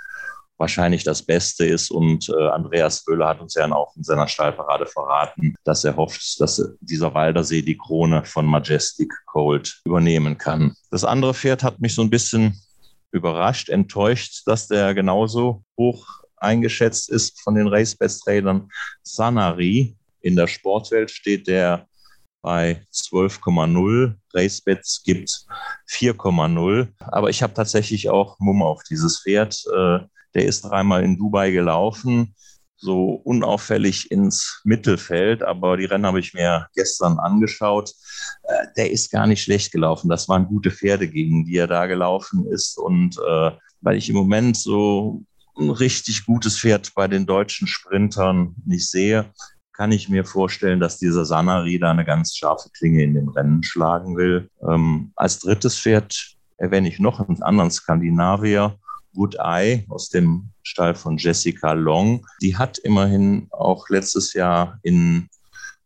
[0.58, 1.90] wahrscheinlich das Beste ist.
[1.90, 6.40] Und äh, Andreas Böhler hat uns ja auch in seiner Stallparade verraten, dass er hofft,
[6.40, 10.74] dass dieser Waldersee die Krone von Majestic Cold übernehmen kann.
[10.90, 12.60] Das andere Pferd hat mich so ein bisschen
[13.12, 18.68] überrascht, enttäuscht, dass der genauso hoch eingeschätzt ist von den Race-Best-Tradern.
[19.02, 21.86] Sanari in der Sportwelt steht der
[22.42, 24.14] bei 12,0.
[24.32, 25.46] Racebets gibt
[25.90, 26.88] 4,0.
[27.00, 29.64] Aber ich habe tatsächlich auch Mumm auf dieses Pferd.
[29.74, 29.98] Äh,
[30.36, 32.34] der ist dreimal in Dubai gelaufen,
[32.76, 37.92] so unauffällig ins Mittelfeld, aber die Rennen habe ich mir gestern angeschaut.
[38.42, 40.10] Äh, der ist gar nicht schlecht gelaufen.
[40.10, 42.78] Das waren gute Pferde, gegen die er da gelaufen ist.
[42.78, 45.24] Und äh, weil ich im Moment so
[45.58, 49.32] ein richtig gutes Pferd bei den deutschen Sprintern nicht sehe,
[49.72, 53.62] kann ich mir vorstellen, dass dieser Sanari da eine ganz scharfe Klinge in dem Rennen
[53.62, 54.50] schlagen will.
[54.68, 58.78] Ähm, als drittes Pferd erwähne ich noch einen anderen Skandinavier,
[59.16, 62.24] Good Eye aus dem Stall von Jessica Long.
[62.42, 65.28] Die hat immerhin auch letztes Jahr in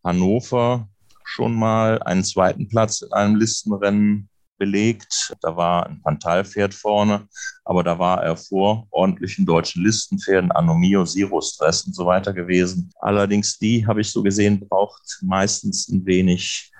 [0.05, 0.89] Hannover
[1.25, 4.29] schon mal einen zweiten Platz in einem Listenrennen
[4.59, 5.35] belegt.
[5.41, 7.29] Da war ein Pantalpferd vorne,
[7.65, 12.93] aber da war er vor ordentlichen deutschen Listenpferden, Anomio, Zero Stress und so weiter gewesen.
[13.01, 16.71] Allerdings die, habe ich so gesehen, braucht meistens ein wenig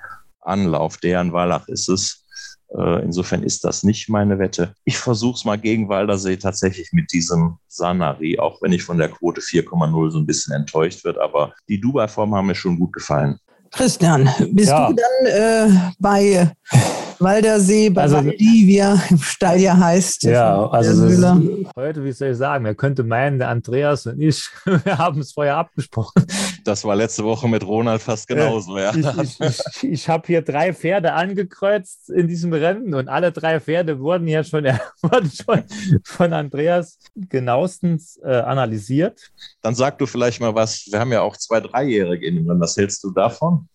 [0.41, 0.99] Anlauf.
[0.99, 2.20] Deren Wallach ist es.
[2.77, 4.75] Äh, insofern ist das nicht meine Wette.
[4.85, 9.09] Ich versuche es mal gegen Waldersee tatsächlich mit diesem Sanari, auch wenn ich von der
[9.09, 11.19] Quote 4,0 so ein bisschen enttäuscht wird.
[11.19, 13.39] Aber die Dubai-Form haben mir schon gut gefallen.
[13.73, 14.89] Christian, bist ja.
[14.89, 16.53] du dann äh, bei
[17.21, 20.25] Waldersee, bei also, Valdivia, im Stall ja heißt?
[20.25, 21.07] Ja, also
[21.77, 25.33] heute, wie soll ich sagen, wer könnte meinen, der Andreas und ich, wir haben es
[25.33, 26.25] vorher abgesprochen.
[26.65, 28.95] Das war letzte Woche mit Ronald fast genauso, ja.
[28.95, 33.61] Ich, ich, ich, ich habe hier drei Pferde angekreuzt in diesem Rennen und alle drei
[33.61, 34.65] Pferde wurden ja schon,
[35.03, 35.65] wurden schon
[36.05, 39.31] von Andreas genauestens äh, analysiert.
[39.63, 42.61] Dann sag du vielleicht mal was, wir haben ja auch zwei Dreijährige in dem Rennen,
[42.61, 43.69] was hältst du davon?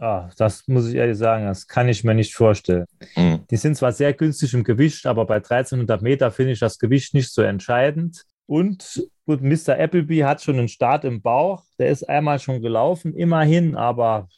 [0.00, 2.86] Ah, das muss ich ehrlich sagen, das kann ich mir nicht vorstellen.
[3.16, 3.40] Mhm.
[3.50, 7.12] Die sind zwar sehr günstig im Gewicht, aber bei 1300 Meter finde ich das Gewicht
[7.12, 8.24] nicht so entscheidend.
[8.46, 9.78] Und gut, Mr.
[9.78, 11.64] Appleby hat schon einen Start im Bauch.
[11.78, 14.28] Der ist einmal schon gelaufen, immerhin, aber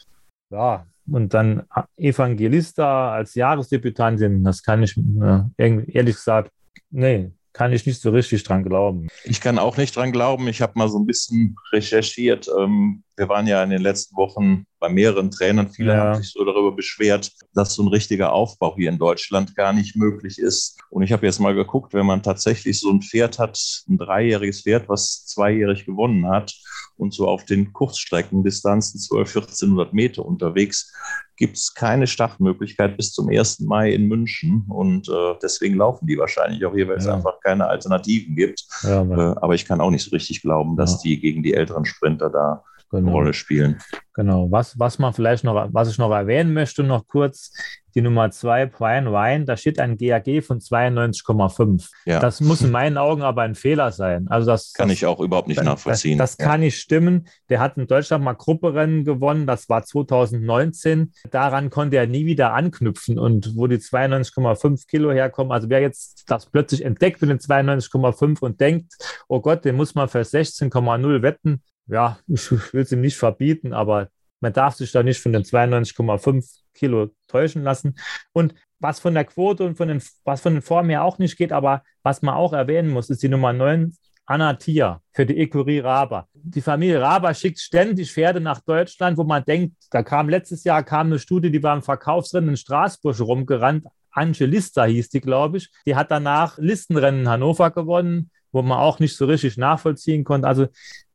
[0.51, 1.63] ja, und dann
[1.97, 6.51] Evangelista als Jahresdebütantin, das kann ich äh, ehrlich gesagt,
[6.91, 9.09] nee, kann ich nicht so richtig dran glauben.
[9.25, 10.49] Ich kann auch nicht dran glauben.
[10.49, 12.49] Ich habe mal so ein bisschen recherchiert.
[12.59, 15.69] Ähm, wir waren ja in den letzten Wochen bei mehreren Trainern.
[15.69, 15.99] Viele ja.
[15.99, 19.97] haben sich so darüber beschwert, dass so ein richtiger Aufbau hier in Deutschland gar nicht
[19.97, 20.79] möglich ist.
[20.91, 24.63] Und ich habe jetzt mal geguckt, wenn man tatsächlich so ein Pferd hat, ein dreijähriges
[24.63, 26.55] Pferd, was zweijährig gewonnen hat
[27.03, 30.93] und so auf den Kurzstreckendistanzen 12, 1400 Meter unterwegs,
[31.37, 33.61] gibt es keine Startmöglichkeit bis zum 1.
[33.61, 34.65] Mai in München.
[34.69, 37.15] Und äh, deswegen laufen die wahrscheinlich auch hier, weil es ja.
[37.15, 38.65] einfach keine Alternativen gibt.
[38.83, 41.85] Ja, äh, aber ich kann auch nicht so richtig glauben, dass die gegen die älteren
[41.85, 43.09] Sprinter da genau.
[43.09, 43.81] eine Rolle spielen.
[44.15, 44.51] Genau.
[44.51, 47.53] Was, was man vielleicht noch, was ich noch erwähnen möchte, noch kurz,
[47.95, 51.89] die Nummer zwei, Brian Ryan, da steht ein GAG von 92,5.
[52.07, 52.21] Ja.
[52.21, 54.29] Das muss in meinen Augen aber ein Fehler sein.
[54.29, 56.19] Also das kann das, ich auch überhaupt nicht nachvollziehen.
[56.19, 57.29] Das, das kann nicht stimmen.
[57.49, 61.13] Der hat in Deutschland mal Grupperennen gewonnen, das war 2019.
[61.31, 63.19] Daran konnte er nie wieder anknüpfen.
[63.19, 68.41] Und wo die 92,5 Kilo herkommen, also wer jetzt das plötzlich entdeckt mit den 92,5
[68.41, 68.93] und denkt,
[69.29, 73.73] oh Gott, den muss man für 16,0 wetten, ja, ich will es ihm nicht verbieten,
[73.73, 74.09] aber
[74.41, 77.97] man darf sich da nicht von den 92,5 Kilo täuschen lassen.
[78.33, 81.37] Und was von der Quote und von den, was von den Formen her auch nicht
[81.37, 83.95] geht, aber was man auch erwähnen muss, ist die Nummer 9,
[84.25, 86.29] Anna Tia für die Ecurie Raber.
[86.33, 90.83] Die Familie Raber schickt ständig Pferde nach Deutschland, wo man denkt, da kam letztes Jahr
[90.83, 93.87] kam eine Studie, die war im Verkaufsrennen in Straßburg rumgerannt.
[94.11, 95.71] Angelista hieß die, glaube ich.
[95.87, 100.47] Die hat danach Listenrennen in Hannover gewonnen, wo man auch nicht so richtig nachvollziehen konnte.
[100.47, 100.67] Also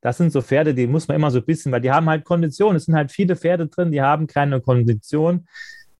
[0.02, 2.26] das sind so Pferde, die muss man immer so ein bisschen, weil die haben halt
[2.26, 2.76] Kondition.
[2.76, 5.48] Es sind halt viele Pferde drin, die haben keine Kondition.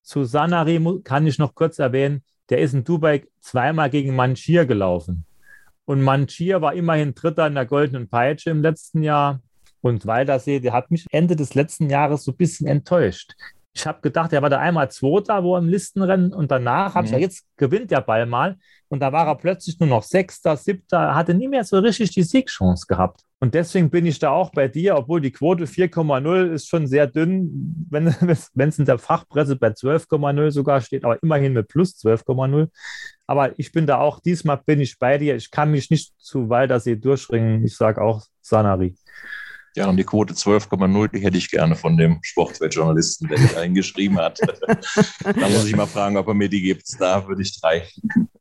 [0.02, 5.26] Zu Sanari kann ich noch kurz erwähnen, der ist in Dubai zweimal gegen Manchir gelaufen.
[5.86, 9.42] Und Manchir war immerhin Dritter in der Goldenen Peitsche im letzten Jahr.
[9.82, 13.34] Und Waldersee, der hat mich Ende des letzten Jahres so ein bisschen enttäuscht.
[13.78, 17.06] Ich habe gedacht, er war da einmal Zweiter, wo im Listenrennen und danach habe mhm.
[17.06, 18.58] ich ja jetzt gewinnt der Ball mal
[18.90, 22.24] und da war er plötzlich nur noch Sechster, Siebter, hatte nie mehr so richtig die
[22.24, 23.22] Siegchance gehabt.
[23.40, 27.06] Und deswegen bin ich da auch bei dir, obwohl die Quote 4,0 ist schon sehr
[27.06, 32.70] dünn, wenn es in der Fachpresse bei 12,0 sogar steht, aber immerhin mit plus 12,0.
[33.28, 35.36] Aber ich bin da auch, diesmal bin ich bei dir.
[35.36, 37.64] Ich kann mich nicht zu Waldersee durchringen.
[37.64, 38.96] Ich sage auch Sanari.
[39.78, 44.18] Ja, und die Quote 12,0, die hätte ich gerne von dem Sportwettjournalisten, der die eingeschrieben
[44.18, 44.40] hat.
[44.40, 47.00] da muss ich mal fragen, ob er mir die gibt.
[47.00, 47.84] Da würde ich drei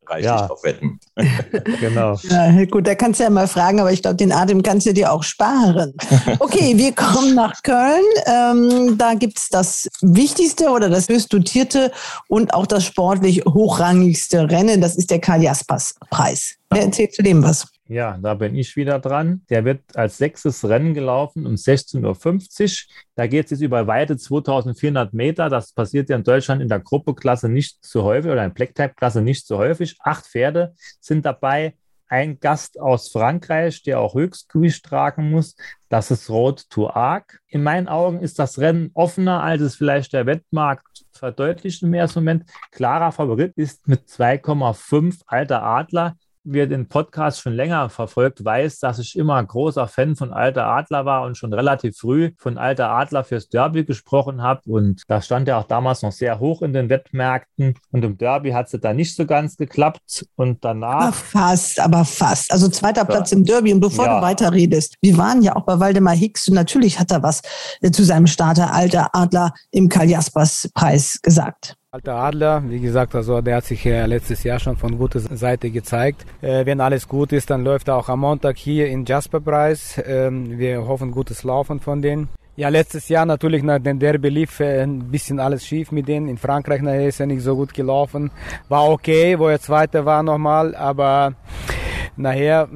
[0.07, 0.47] reichlich ja.
[0.47, 0.99] drauf wetten.
[1.81, 2.19] genau.
[2.23, 4.95] Ja, gut, da kannst du ja mal fragen, aber ich glaube, den Atem kannst du
[4.95, 5.93] dir auch sparen.
[6.39, 8.03] Okay, wir kommen nach Köln.
[8.27, 11.93] Ähm, da gibt es das wichtigste oder das höchst dotierte
[12.29, 14.81] und auch das sportlich hochrangigste Rennen.
[14.81, 16.55] Das ist der Karl Jaspers Preis.
[16.71, 17.67] Wer erzählt zu dem was?
[17.89, 19.43] Ja, da bin ich wieder dran.
[19.49, 22.95] Der wird als sechstes Rennen gelaufen um 16.50 Uhr.
[23.15, 25.49] Da geht es jetzt über weite 2400 Meter.
[25.49, 29.47] Das passiert ja in Deutschland in der Gruppeklasse nicht so häufig oder in Black-Type-Klasse nicht
[29.47, 29.97] so häufig.
[30.01, 31.75] Acht Pferde sind dabei.
[32.09, 35.57] Ein Gast aus Frankreich, der auch Höchstgewicht tragen muss.
[35.89, 37.41] Das ist Road to Arc.
[37.49, 42.21] In meinen Augen ist das Rennen offener, als es vielleicht der Wettmarkt verdeutlicht im ersten
[42.21, 42.51] Moment.
[42.71, 46.17] Klarer Favorit ist mit 2,5 alter Adler
[46.47, 50.67] wer den Podcast schon länger verfolgt, weiß, dass ich immer ein großer Fan von Alter
[50.67, 54.61] Adler war und schon relativ früh von Alter Adler fürs Derby gesprochen habe.
[54.67, 57.75] Und da stand er auch damals noch sehr hoch in den Wettmärkten.
[57.91, 60.27] Und im Derby hat es da nicht so ganz geklappt.
[60.37, 61.01] Und danach.
[61.01, 62.53] Aber fast, aber fast.
[62.53, 63.05] Also zweiter.
[63.05, 63.73] Platz im Derby.
[63.73, 64.17] Und bevor ja.
[64.21, 67.43] du weiterredest, wir waren ja auch bei Waldemar Hicks und natürlich hat er was
[67.81, 71.77] äh, zu seinem Starter Alter Adler im Karl Jaspers Preis gesagt.
[71.97, 75.71] Alter Adler, wie gesagt, also der hat sich äh, letztes Jahr schon von guter Seite
[75.71, 76.27] gezeigt.
[76.43, 79.99] Äh, wenn alles gut ist, dann läuft er auch am Montag hier in Jasper Preis.
[80.07, 82.29] Ähm, wir hoffen gutes Laufen von denen.
[82.55, 86.29] Ja, letztes Jahr natürlich nach dem Derby lief äh, ein bisschen alles schief mit denen.
[86.29, 88.31] In Frankreich ist er nicht so gut gelaufen.
[88.69, 91.33] War okay, wo er Zweiter war nochmal, aber
[92.17, 92.69] nachher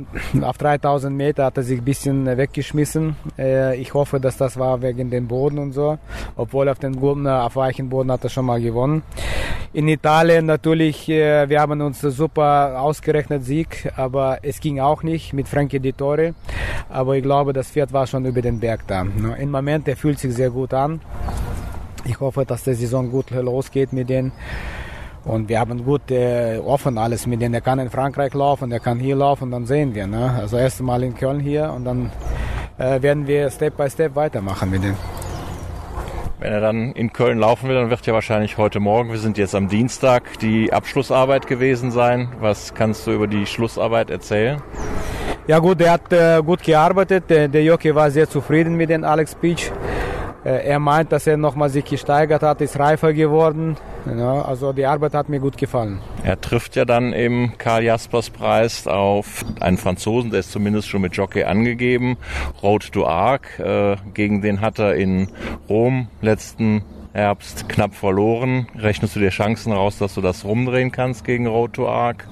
[0.42, 3.16] auf 3000 Meter hat er sich ein bisschen weggeschmissen.
[3.38, 5.98] Äh, ich hoffe, dass das war wegen dem Boden und so.
[6.36, 9.02] Obwohl auf dem guten, auf weichen Boden hat er schon mal gewonnen.
[9.72, 15.32] In Italien natürlich, äh, wir haben uns super ausgerechnet Sieg, aber es ging auch nicht
[15.32, 16.34] mit Frankie Di Torre.
[16.88, 19.06] Aber ich glaube, das Pferd war schon über den Berg da.
[19.38, 21.00] Im Moment, er fühlt sich sehr gut an.
[22.04, 24.32] Ich hoffe, dass die Saison gut losgeht mit denen.
[25.24, 27.54] Und wir haben gut äh, offen alles mit denen.
[27.54, 30.06] Er kann in Frankreich laufen, er kann hier laufen, dann sehen wir.
[30.06, 30.36] Ne?
[30.38, 32.10] Also erst mal in Köln hier und dann
[32.78, 34.96] äh, werden wir Step by Step weitermachen mit denen.
[36.38, 39.36] Wenn er dann in Köln laufen will, dann wird ja wahrscheinlich heute Morgen, wir sind
[39.36, 42.28] jetzt am Dienstag, die Abschlussarbeit gewesen sein.
[42.40, 44.62] Was kannst du über die Schlussarbeit erzählen?
[45.46, 47.24] Ja gut, er hat äh, gut gearbeitet.
[47.28, 49.70] Der, der Jockey war sehr zufrieden mit dem Alex Beach.
[50.44, 53.76] Äh, er meint, dass er nochmal sich gesteigert hat, ist reifer geworden.
[54.06, 56.00] Ja, also die Arbeit hat mir gut gefallen.
[56.24, 61.02] Er trifft ja dann im Karl Jaspers Preis auf einen Franzosen, der ist zumindest schon
[61.02, 62.16] mit Jockey angegeben,
[62.62, 63.58] Road to Arc.
[63.58, 65.28] Äh, gegen den hat er in
[65.68, 66.82] Rom letzten
[67.12, 68.68] Herbst knapp verloren.
[68.76, 72.26] Rechnest du dir Chancen raus, dass du das rumdrehen kannst gegen Road to Arc?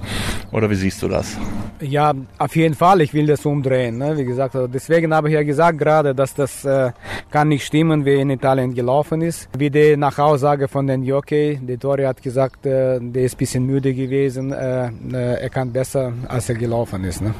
[0.51, 1.37] Oder wie siehst du das?
[1.81, 3.01] Ja, auf jeden Fall.
[3.01, 3.97] Ich will das umdrehen.
[3.97, 4.17] Ne?
[4.17, 6.91] Wie gesagt, also deswegen habe ich ja gesagt gerade, dass das äh,
[7.29, 9.49] kann nicht stimmen, wie in Italien gelaufen ist.
[9.57, 13.37] Wie die nach Aussage von den Jockey, der Tori hat gesagt, äh, der ist ein
[13.37, 14.51] bisschen müde gewesen.
[14.51, 17.21] Äh, äh er kann besser, als er gelaufen ist.
[17.21, 17.33] Ne?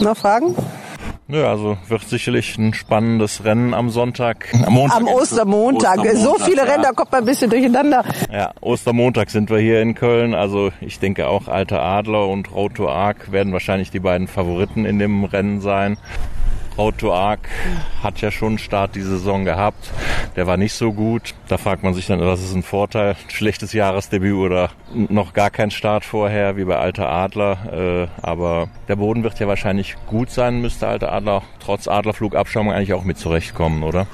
[0.00, 0.54] Noch Fragen?
[1.28, 4.46] Ja, also wird sicherlich ein spannendes Rennen am Sonntag.
[4.64, 5.98] Am, Montag am Ostermontag.
[5.98, 6.22] Ostermontag.
[6.22, 6.64] So viele ja.
[6.64, 8.04] Rennen, da kommt man ein bisschen durcheinander.
[8.32, 10.34] Ja, Ostermontag sind wir hier in Köln.
[10.34, 14.84] Also ich denke auch Alter Adler und Road to Arc werden wahrscheinlich die beiden Favoriten
[14.84, 15.96] in dem Rennen sein.
[16.78, 17.40] Road to Arc
[18.02, 19.90] hat ja schon einen Start die Saison gehabt.
[20.36, 21.34] Der war nicht so gut.
[21.48, 23.16] Da fragt man sich dann, was ist ein Vorteil?
[23.28, 27.58] Schlechtes Jahresdebüt oder noch gar kein Start vorher, wie bei Alter Adler.
[27.72, 32.94] Äh, aber der Boden wird ja wahrscheinlich gut sein, müsste Alter Adler trotz Adlerflugabschirmung eigentlich
[32.94, 34.06] auch mit zurechtkommen, oder?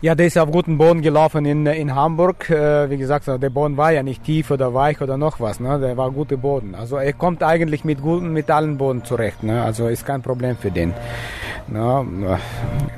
[0.00, 2.50] Ja, der ist auf guten Boden gelaufen in, in Hamburg.
[2.50, 5.60] Äh, wie gesagt, der Boden war ja nicht tief oder weich oder noch was.
[5.60, 5.78] Ne?
[5.78, 6.74] Der war guter Boden.
[6.74, 9.42] Also er kommt eigentlich mit guten, mit allen Boden zurecht.
[9.42, 9.62] Ne?
[9.62, 10.94] Also ist kein Problem für den.
[11.72, 12.06] Ja,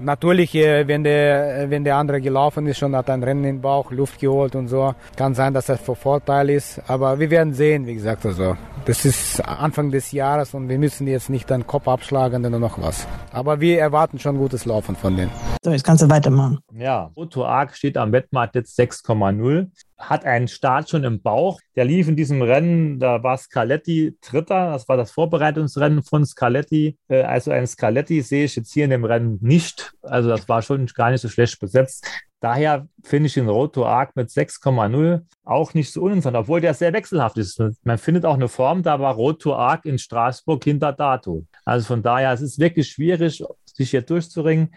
[0.01, 3.91] natürlich, äh, wenn der, wenn der andere gelaufen ist, schon hat ein Rennen im Bauch,
[3.91, 6.81] Luft geholt und so, kann sein, dass das von Vorteil ist.
[6.87, 11.07] Aber wir werden sehen, wie gesagt, also das ist Anfang des Jahres und wir müssen
[11.07, 13.07] jetzt nicht den Kopf abschlagen oder noch was.
[13.33, 15.31] Aber wir erwarten schon gutes Laufen von denen.
[15.63, 16.59] So, jetzt kannst du weitermachen.
[16.73, 19.69] Ja, Otto Arc steht am Wettmarkt jetzt 6,0
[19.99, 21.61] hat einen Start schon im Bauch.
[21.77, 26.97] Der lief in diesem Rennen, da war Scaletti Dritter, das war das Vorbereitungsrennen von Scaletti.
[27.09, 29.93] Äh, also ein Scaletti sehe ich jetzt hier in dem Rennen nicht.
[30.03, 32.07] Also das war schon gar nicht so schlecht besetzt.
[32.41, 36.93] Daher finde ich den Roto Arc mit 6,0 auch nicht so uninteressant, obwohl der sehr
[36.93, 37.61] wechselhaft ist.
[37.83, 41.47] Man findet auch eine Form, da war Roto Arc in Straßburg hinter Dato.
[41.65, 44.75] Also von daher, es ist wirklich schwierig, sich hier durchzuringen.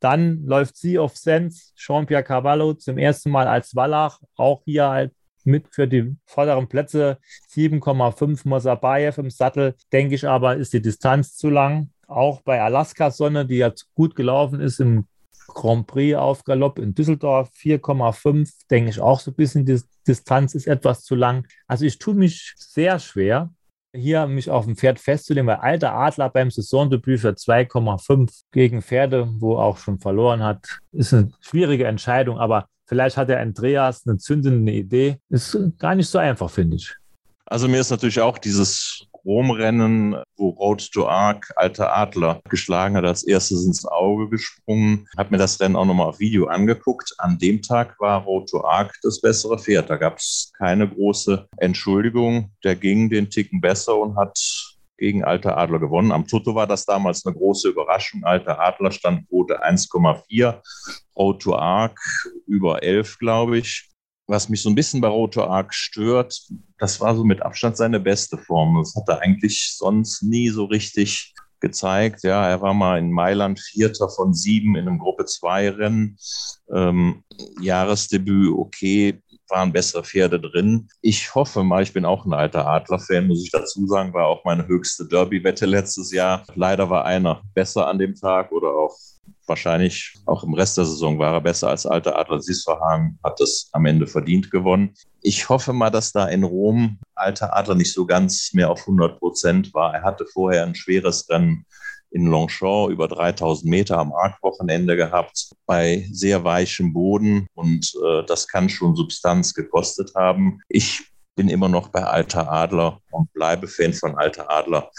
[0.00, 5.12] Dann läuft sie auf Sens, Jean-Pierre Cavallo zum ersten Mal als Wallach, auch hier halt
[5.44, 7.18] mit für die vorderen Plätze
[7.52, 9.74] 7,5 Mosabayev im Sattel.
[9.92, 11.90] Denke ich aber, ist die Distanz zu lang.
[12.06, 15.06] Auch bei Alaska Sonne, die jetzt gut gelaufen ist im
[15.48, 20.54] Grand Prix auf Galopp in Düsseldorf, 4,5, denke ich auch so ein bisschen, die Distanz
[20.54, 21.46] ist etwas zu lang.
[21.66, 23.50] Also ich tue mich sehr schwer,
[23.94, 29.28] hier mich auf dem Pferd festzulegen, weil alter Adler beim Saisondebüt für 2,5 gegen Pferde,
[29.38, 34.18] wo auch schon verloren hat, ist eine schwierige Entscheidung, aber vielleicht hat der Andreas eine
[34.18, 35.18] zündende Idee.
[35.28, 36.94] Ist gar nicht so einfach, finde ich.
[37.46, 43.04] Also mir ist natürlich auch dieses Romrennen, wo Road to Arc Alter Adler geschlagen hat,
[43.04, 45.06] als erstes ins Auge gesprungen.
[45.16, 47.14] Habe mir das Rennen auch nochmal auf Video angeguckt.
[47.18, 49.88] An dem Tag war Road to Arc das bessere Pferd.
[49.88, 52.50] Da gab es keine große Entschuldigung.
[52.62, 54.38] Der ging den Ticken besser und hat
[54.96, 56.12] gegen Alter Adler gewonnen.
[56.12, 58.24] Am Toto war das damals eine große Überraschung.
[58.24, 60.60] Alter Adler stand Quote 1,4,
[61.16, 61.98] Road to Arc
[62.46, 63.88] über 11, glaube ich
[64.26, 66.40] was mich so ein bisschen bei Roto Arc stört,
[66.78, 68.78] das war so mit Abstand seine beste Form.
[68.78, 72.22] Das hat er eigentlich sonst nie so richtig gezeigt.
[72.24, 76.18] Ja, er war mal in Mailand Vierter von sieben in einem Gruppe 2 Rennen.
[76.74, 77.24] Ähm,
[77.60, 79.22] Jahresdebüt, okay,
[79.54, 80.88] waren bessere Pferde drin.
[81.00, 84.44] Ich hoffe mal, ich bin auch ein alter Adler-Fan, muss ich dazu sagen, war auch
[84.44, 86.44] meine höchste Derby-Wette letztes Jahr.
[86.56, 88.96] Leider war einer besser an dem Tag oder auch
[89.46, 93.68] wahrscheinlich auch im Rest der Saison war er besser als alter Adler Sisverhagen, hat es
[93.72, 94.94] am Ende verdient gewonnen.
[95.20, 99.18] Ich hoffe mal, dass da in Rom alter Adler nicht so ganz mehr auf 100
[99.18, 99.94] Prozent war.
[99.94, 101.64] Er hatte vorher ein schweres Rennen
[102.14, 108.46] in Longchamp über 3000 Meter am Arc-Wochenende gehabt, bei sehr weichem Boden und äh, das
[108.46, 110.60] kann schon Substanz gekostet haben.
[110.68, 111.02] Ich
[111.34, 114.90] bin immer noch bei Alter Adler und bleibe Fan von Alter Adler.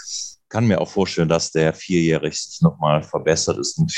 [0.50, 3.78] Kann mir auch vorstellen, dass der vierjährig sich nochmal verbessert ist.
[3.78, 3.88] Ein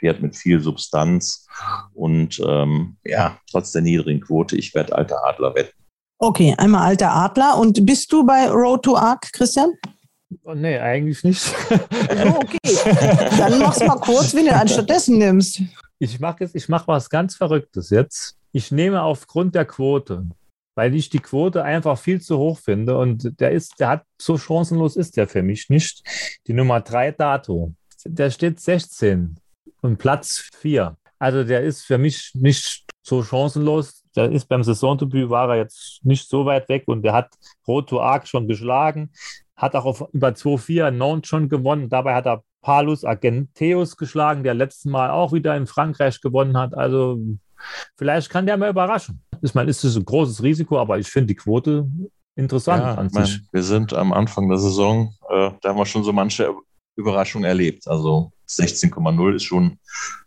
[0.00, 1.46] Pferd mit viel Substanz
[1.92, 5.84] und ähm, ja, trotz der niedrigen Quote, ich werde Alter Adler wetten.
[6.18, 7.58] Okay, einmal Alter Adler.
[7.58, 9.74] Und bist du bei Road to Arc, Christian?
[10.42, 11.54] Oh, nee, eigentlich nicht.
[11.70, 12.58] Oh, okay.
[13.38, 15.62] Dann mach's mal kurz, wenn du anstattdessen nimmst.
[15.98, 18.36] Ich mache mache was ganz Verrücktes jetzt.
[18.52, 20.26] Ich nehme aufgrund der Quote,
[20.74, 24.36] weil ich die Quote einfach viel zu hoch finde und der ist, der hat so
[24.38, 26.02] chancenlos ist der für mich nicht.
[26.46, 27.72] Die Nummer 3 Dato.
[28.04, 29.36] Der steht 16
[29.80, 30.96] und Platz 4.
[31.18, 34.02] Also der ist für mich nicht so chancenlos.
[34.14, 37.34] Der ist beim Saisondebüt war er jetzt nicht so weit weg und der hat
[37.66, 39.10] Road to Arc schon geschlagen
[39.56, 41.88] hat auch auf über 2-4 Nantes schon gewonnen.
[41.88, 46.74] Dabei hat er Palus Argenteus geschlagen, der letztes Mal auch wieder in Frankreich gewonnen hat.
[46.74, 47.20] Also
[47.96, 49.22] vielleicht kann der mal überraschen.
[49.42, 51.86] Ich meine, ist es ein großes Risiko, aber ich finde die Quote
[52.36, 53.42] interessant ja, an sich.
[53.52, 56.52] wir sind am Anfang der Saison, äh, da haben wir schon so manche
[56.96, 57.86] Überraschungen erlebt.
[57.86, 59.78] Also 16,0 ist schon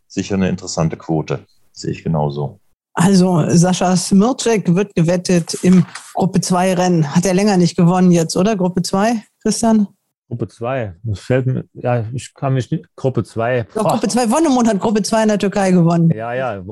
[0.07, 1.45] sicher eine interessante Quote.
[1.71, 2.59] Sehe ich genauso.
[2.99, 5.85] Also Sascha Smircek wird gewettet im
[6.15, 7.15] Gruppe 2 Rennen.
[7.15, 8.55] Hat er länger nicht gewonnen jetzt, oder?
[8.55, 9.87] Gruppe 2, Christian?
[10.27, 10.95] Gruppe 2.
[11.03, 12.85] Das fällt mir, ja, ich kann mich nicht.
[12.95, 13.65] Gruppe 2.
[13.73, 16.11] Gruppe 2, Wonnemund hat Gruppe 2 in der Türkei gewonnen.
[16.13, 16.55] Ja, ja.
[16.55, 16.63] ja?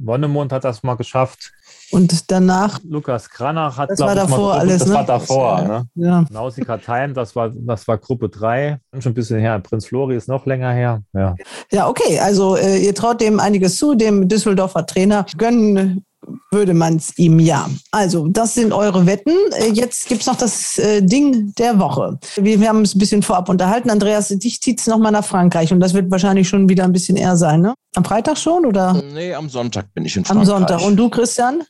[0.00, 1.52] Wonnemund hat das mal geschafft.
[1.92, 2.80] Und danach.
[2.82, 4.80] Lukas Kranach hat das war davor mal, alles.
[4.80, 4.94] Das ne?
[4.94, 5.56] war davor.
[5.58, 5.88] Das, ne?
[5.94, 6.24] ja.
[6.30, 8.80] Nausicaa Time, das war, das war Gruppe 3.
[8.98, 9.58] Schon ein bisschen her.
[9.60, 11.02] Prinz Flori ist noch länger her.
[11.12, 11.36] Ja,
[11.70, 12.18] ja okay.
[12.18, 15.26] Also, äh, ihr traut dem einiges zu, dem Düsseldorfer Trainer.
[15.38, 16.04] Gönnen
[16.50, 17.68] würde man es ihm ja.
[17.90, 19.34] Also, das sind eure Wetten.
[19.52, 22.18] Äh, jetzt gibt es noch das äh, Ding der Woche.
[22.36, 23.90] Wir, wir haben es ein bisschen vorab unterhalten.
[23.90, 27.16] Andreas, dich zieht es nochmal nach Frankreich und das wird wahrscheinlich schon wieder ein bisschen
[27.16, 27.74] eher sein, ne?
[27.96, 29.00] Am Freitag schon oder?
[29.12, 30.40] Nee, am Sonntag bin ich in Frankreich.
[30.40, 30.82] Am Sonntag.
[30.82, 31.62] Und du, Christian?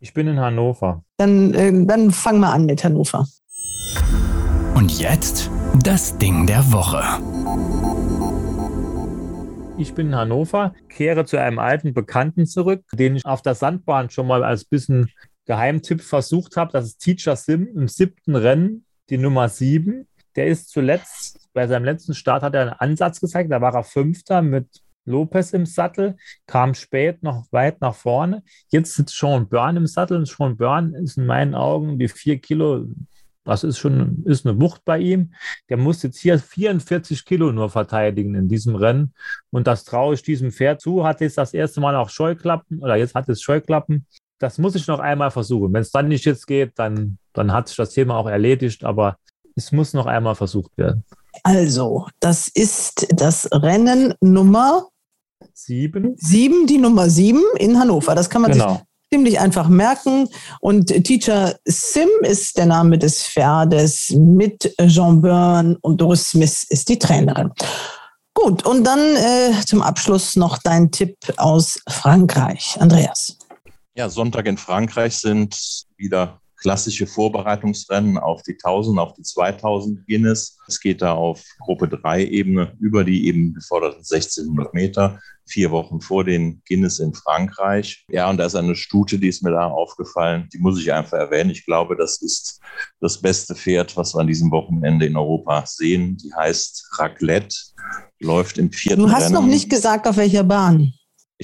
[0.00, 1.02] Ich bin in Hannover.
[1.16, 3.26] Dann, äh, dann fang mal an mit Hannover.
[4.74, 5.50] Und jetzt
[5.82, 7.02] das Ding der Woche.
[9.76, 14.08] Ich bin in Hannover, kehre zu einem alten Bekannten zurück, den ich auf der Sandbahn
[14.08, 15.10] schon mal als bisschen
[15.46, 16.70] Geheimtipp versucht habe.
[16.72, 20.06] Das ist Teacher Sim im siebten Rennen, die Nummer sieben.
[20.36, 23.82] Der ist zuletzt, bei seinem letzten Start hat er einen Ansatz gezeigt, da war er
[23.82, 24.68] Fünfter mit
[25.06, 26.16] Lopez im Sattel,
[26.46, 28.44] kam spät noch weit nach vorne.
[28.68, 32.38] Jetzt sitzt Sean Byrne im Sattel und Sean Byrne ist in meinen Augen die vier
[32.38, 32.86] Kilo,
[33.44, 35.34] das ist schon ist eine Wucht bei ihm.
[35.68, 39.12] Der muss jetzt hier 44 Kilo nur verteidigen in diesem Rennen.
[39.50, 41.04] Und das traue ich diesem Pferd zu.
[41.04, 44.06] Hat jetzt das erste Mal auch Scheuklappen oder jetzt hat es Scheuklappen.
[44.38, 45.72] Das muss ich noch einmal versuchen.
[45.72, 48.84] Wenn es dann nicht jetzt geht, dann, dann hat sich das Thema auch erledigt.
[48.84, 49.16] Aber
[49.54, 51.04] es muss noch einmal versucht werden.
[51.42, 54.88] Also, das ist das Rennen Nummer
[55.52, 56.14] Sieben.
[56.16, 58.14] Sieben, die Nummer sieben in Hannover.
[58.14, 58.72] Das kann man Genau.
[58.74, 58.82] sich
[59.12, 60.28] ziemlich einfach merken.
[60.60, 66.88] Und Teacher Sim ist der Name des Pferdes mit Jean Byrne und Doris Smith ist
[66.88, 67.50] die Trainerin.
[68.34, 72.76] Gut, und dann äh, zum Abschluss noch dein Tipp aus Frankreich.
[72.80, 73.38] Andreas.
[73.96, 80.56] Ja, Sonntag in Frankreich sind wieder klassische Vorbereitungsrennen auf die 1000, auf die 2000 Guinness.
[80.66, 86.00] Es geht da auf Gruppe 3 Ebene über die eben geforderten 1600 Meter, vier Wochen
[86.00, 88.06] vor den Guinness in Frankreich.
[88.08, 91.18] Ja, und da ist eine Stute, die ist mir da aufgefallen, die muss ich einfach
[91.18, 91.50] erwähnen.
[91.50, 92.60] Ich glaube, das ist
[92.98, 96.16] das beste Pferd, was wir an diesem Wochenende in Europa sehen.
[96.16, 97.54] Die heißt Raclette,
[98.20, 99.34] läuft im vierten Du hast Rennen.
[99.34, 100.94] noch nicht gesagt, auf welcher Bahn.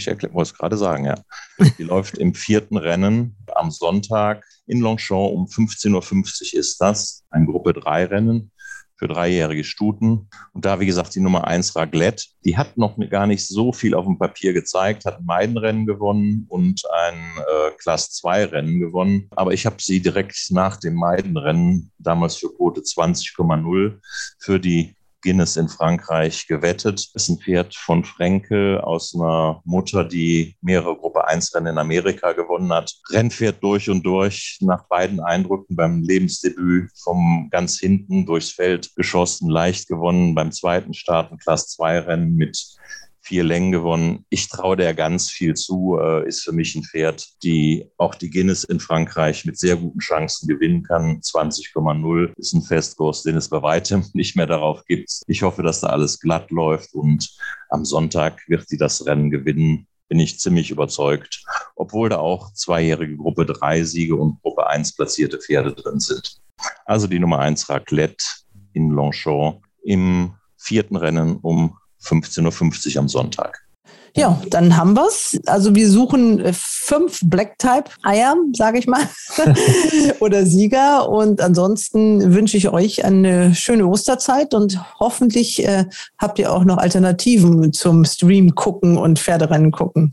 [0.00, 1.14] Ich erkläre, wollte es gerade sagen, ja.
[1.78, 7.24] Die läuft im vierten Rennen am Sonntag in Longchamp um 15.50 Uhr ist das.
[7.30, 8.50] Ein Gruppe 3 Rennen
[8.96, 10.28] für dreijährige Stuten.
[10.52, 13.94] Und da, wie gesagt, die Nummer 1 Raglette, die hat noch gar nicht so viel
[13.94, 19.28] auf dem Papier gezeigt, hat ein Meidenrennen gewonnen und ein äh, Class 2 Rennen gewonnen.
[19.30, 23.98] Aber ich habe sie direkt nach dem Meidenrennen, damals für Quote 20,0,
[24.38, 27.10] für die Guinness in Frankreich gewettet.
[27.14, 31.78] Das ist ein Pferd von Frenkel aus einer Mutter, die mehrere Gruppe 1 Rennen in
[31.78, 32.92] Amerika gewonnen hat.
[33.10, 39.48] Rennpferd durch und durch, nach beiden Eindrücken beim Lebensdebüt vom ganz hinten durchs Feld geschossen,
[39.48, 40.34] leicht gewonnen.
[40.34, 42.79] Beim zweiten Start ein Class 2 Rennen mit
[43.30, 44.26] vier Längen gewonnen.
[44.28, 48.28] Ich traue der ganz viel zu, äh, ist für mich ein Pferd, die auch die
[48.28, 51.20] Guinness in Frankreich mit sehr guten Chancen gewinnen kann.
[51.20, 55.20] 20,0 ist ein Festkurs, den es bei weitem nicht mehr darauf gibt.
[55.28, 57.30] Ich hoffe, dass da alles glatt läuft und
[57.68, 59.86] am Sonntag wird sie das Rennen gewinnen.
[60.08, 61.44] Bin ich ziemlich überzeugt,
[61.76, 66.40] obwohl da auch zweijährige Gruppe 3 Siege und Gruppe 1 platzierte Pferde drin sind.
[66.84, 68.24] Also die Nummer 1 Raclette
[68.72, 73.66] in Longchamp im vierten Rennen um 15.50 Uhr am Sonntag.
[74.16, 75.38] Ja, dann haben wir's.
[75.46, 79.08] Also wir suchen äh, fünf Black-Type-Eier, sage ich mal,
[80.20, 81.08] oder Sieger.
[81.08, 85.84] Und ansonsten wünsche ich euch eine schöne Osterzeit und hoffentlich äh,
[86.18, 90.12] habt ihr auch noch Alternativen zum Stream gucken und Pferderennen gucken.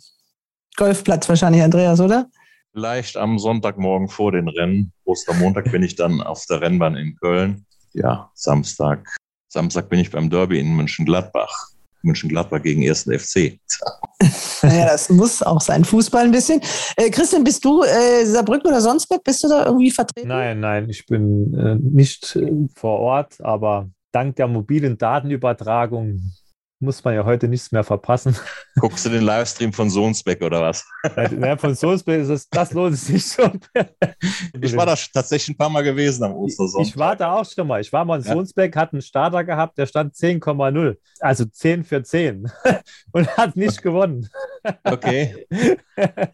[0.76, 2.28] Golfplatz wahrscheinlich, Andreas, oder?
[2.74, 4.94] Vielleicht am Sonntagmorgen vor den Rennen.
[5.04, 7.66] Ostermontag bin ich dann auf der Rennbahn in Köln.
[7.94, 9.08] Ja, Samstag.
[9.48, 11.70] Samstag bin ich beim Derby in Mönchengladbach.
[12.08, 13.04] Mönchengladbach gegen 1.
[13.04, 13.60] FC.
[14.64, 15.86] naja, das muss auch sein.
[15.86, 16.62] Fußball ein bisschen.
[16.96, 19.24] Äh, Christian, bist du äh, Saarbrücken oder Sonsbeck?
[19.24, 20.28] Bist du da irgendwie vertreten?
[20.28, 26.22] Nein, nein, ich bin äh, nicht äh, vor Ort, aber dank der mobilen Datenübertragung
[26.80, 28.36] muss man ja heute nichts mehr verpassen.
[28.80, 30.86] Guckst du den Livestream von Sohnsbeck oder was?
[31.42, 33.60] Ja, von Sohnsbeck ist es, das lohnt sich schon.
[34.62, 36.88] ich war da tatsächlich ein paar Mal gewesen am Ostersonntag.
[36.88, 37.82] Ich war da auch schon mal.
[37.82, 40.98] Ich war mal in Sohnsbeck, hat einen Starter gehabt, der stand 10,0.
[41.20, 42.52] Also 10 für 10.
[43.12, 44.30] Und hat nicht gewonnen.
[44.84, 45.48] Okay.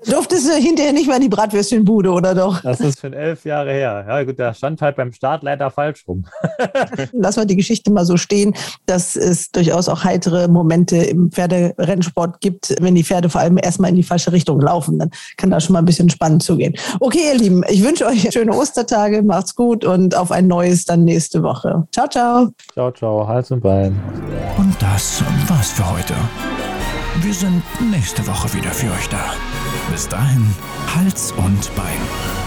[0.05, 2.61] Durftest du hinterher nicht mal in die Bratwürstchenbude, oder doch?
[2.61, 4.05] Das ist schon elf Jahre her.
[4.07, 6.25] Ja, gut, der stand halt beim Start leider falsch rum.
[7.13, 8.53] Lass mal die Geschichte mal so stehen,
[8.86, 13.89] dass es durchaus auch heitere Momente im Pferderennsport gibt, wenn die Pferde vor allem erstmal
[13.89, 14.99] in die falsche Richtung laufen.
[14.99, 16.75] Dann kann das schon mal ein bisschen spannend zugehen.
[16.99, 21.03] Okay, ihr Lieben, ich wünsche euch schöne Ostertage, macht's gut und auf ein neues dann
[21.03, 21.88] nächste Woche.
[21.91, 22.49] Ciao, ciao.
[22.73, 23.99] Ciao, ciao, Hals und Bein.
[24.57, 26.13] Und das war's für heute.
[27.22, 29.34] Wir sind nächste Woche wieder für euch da.
[29.91, 30.53] Bis dahin,
[30.95, 32.42] Hals und Bein.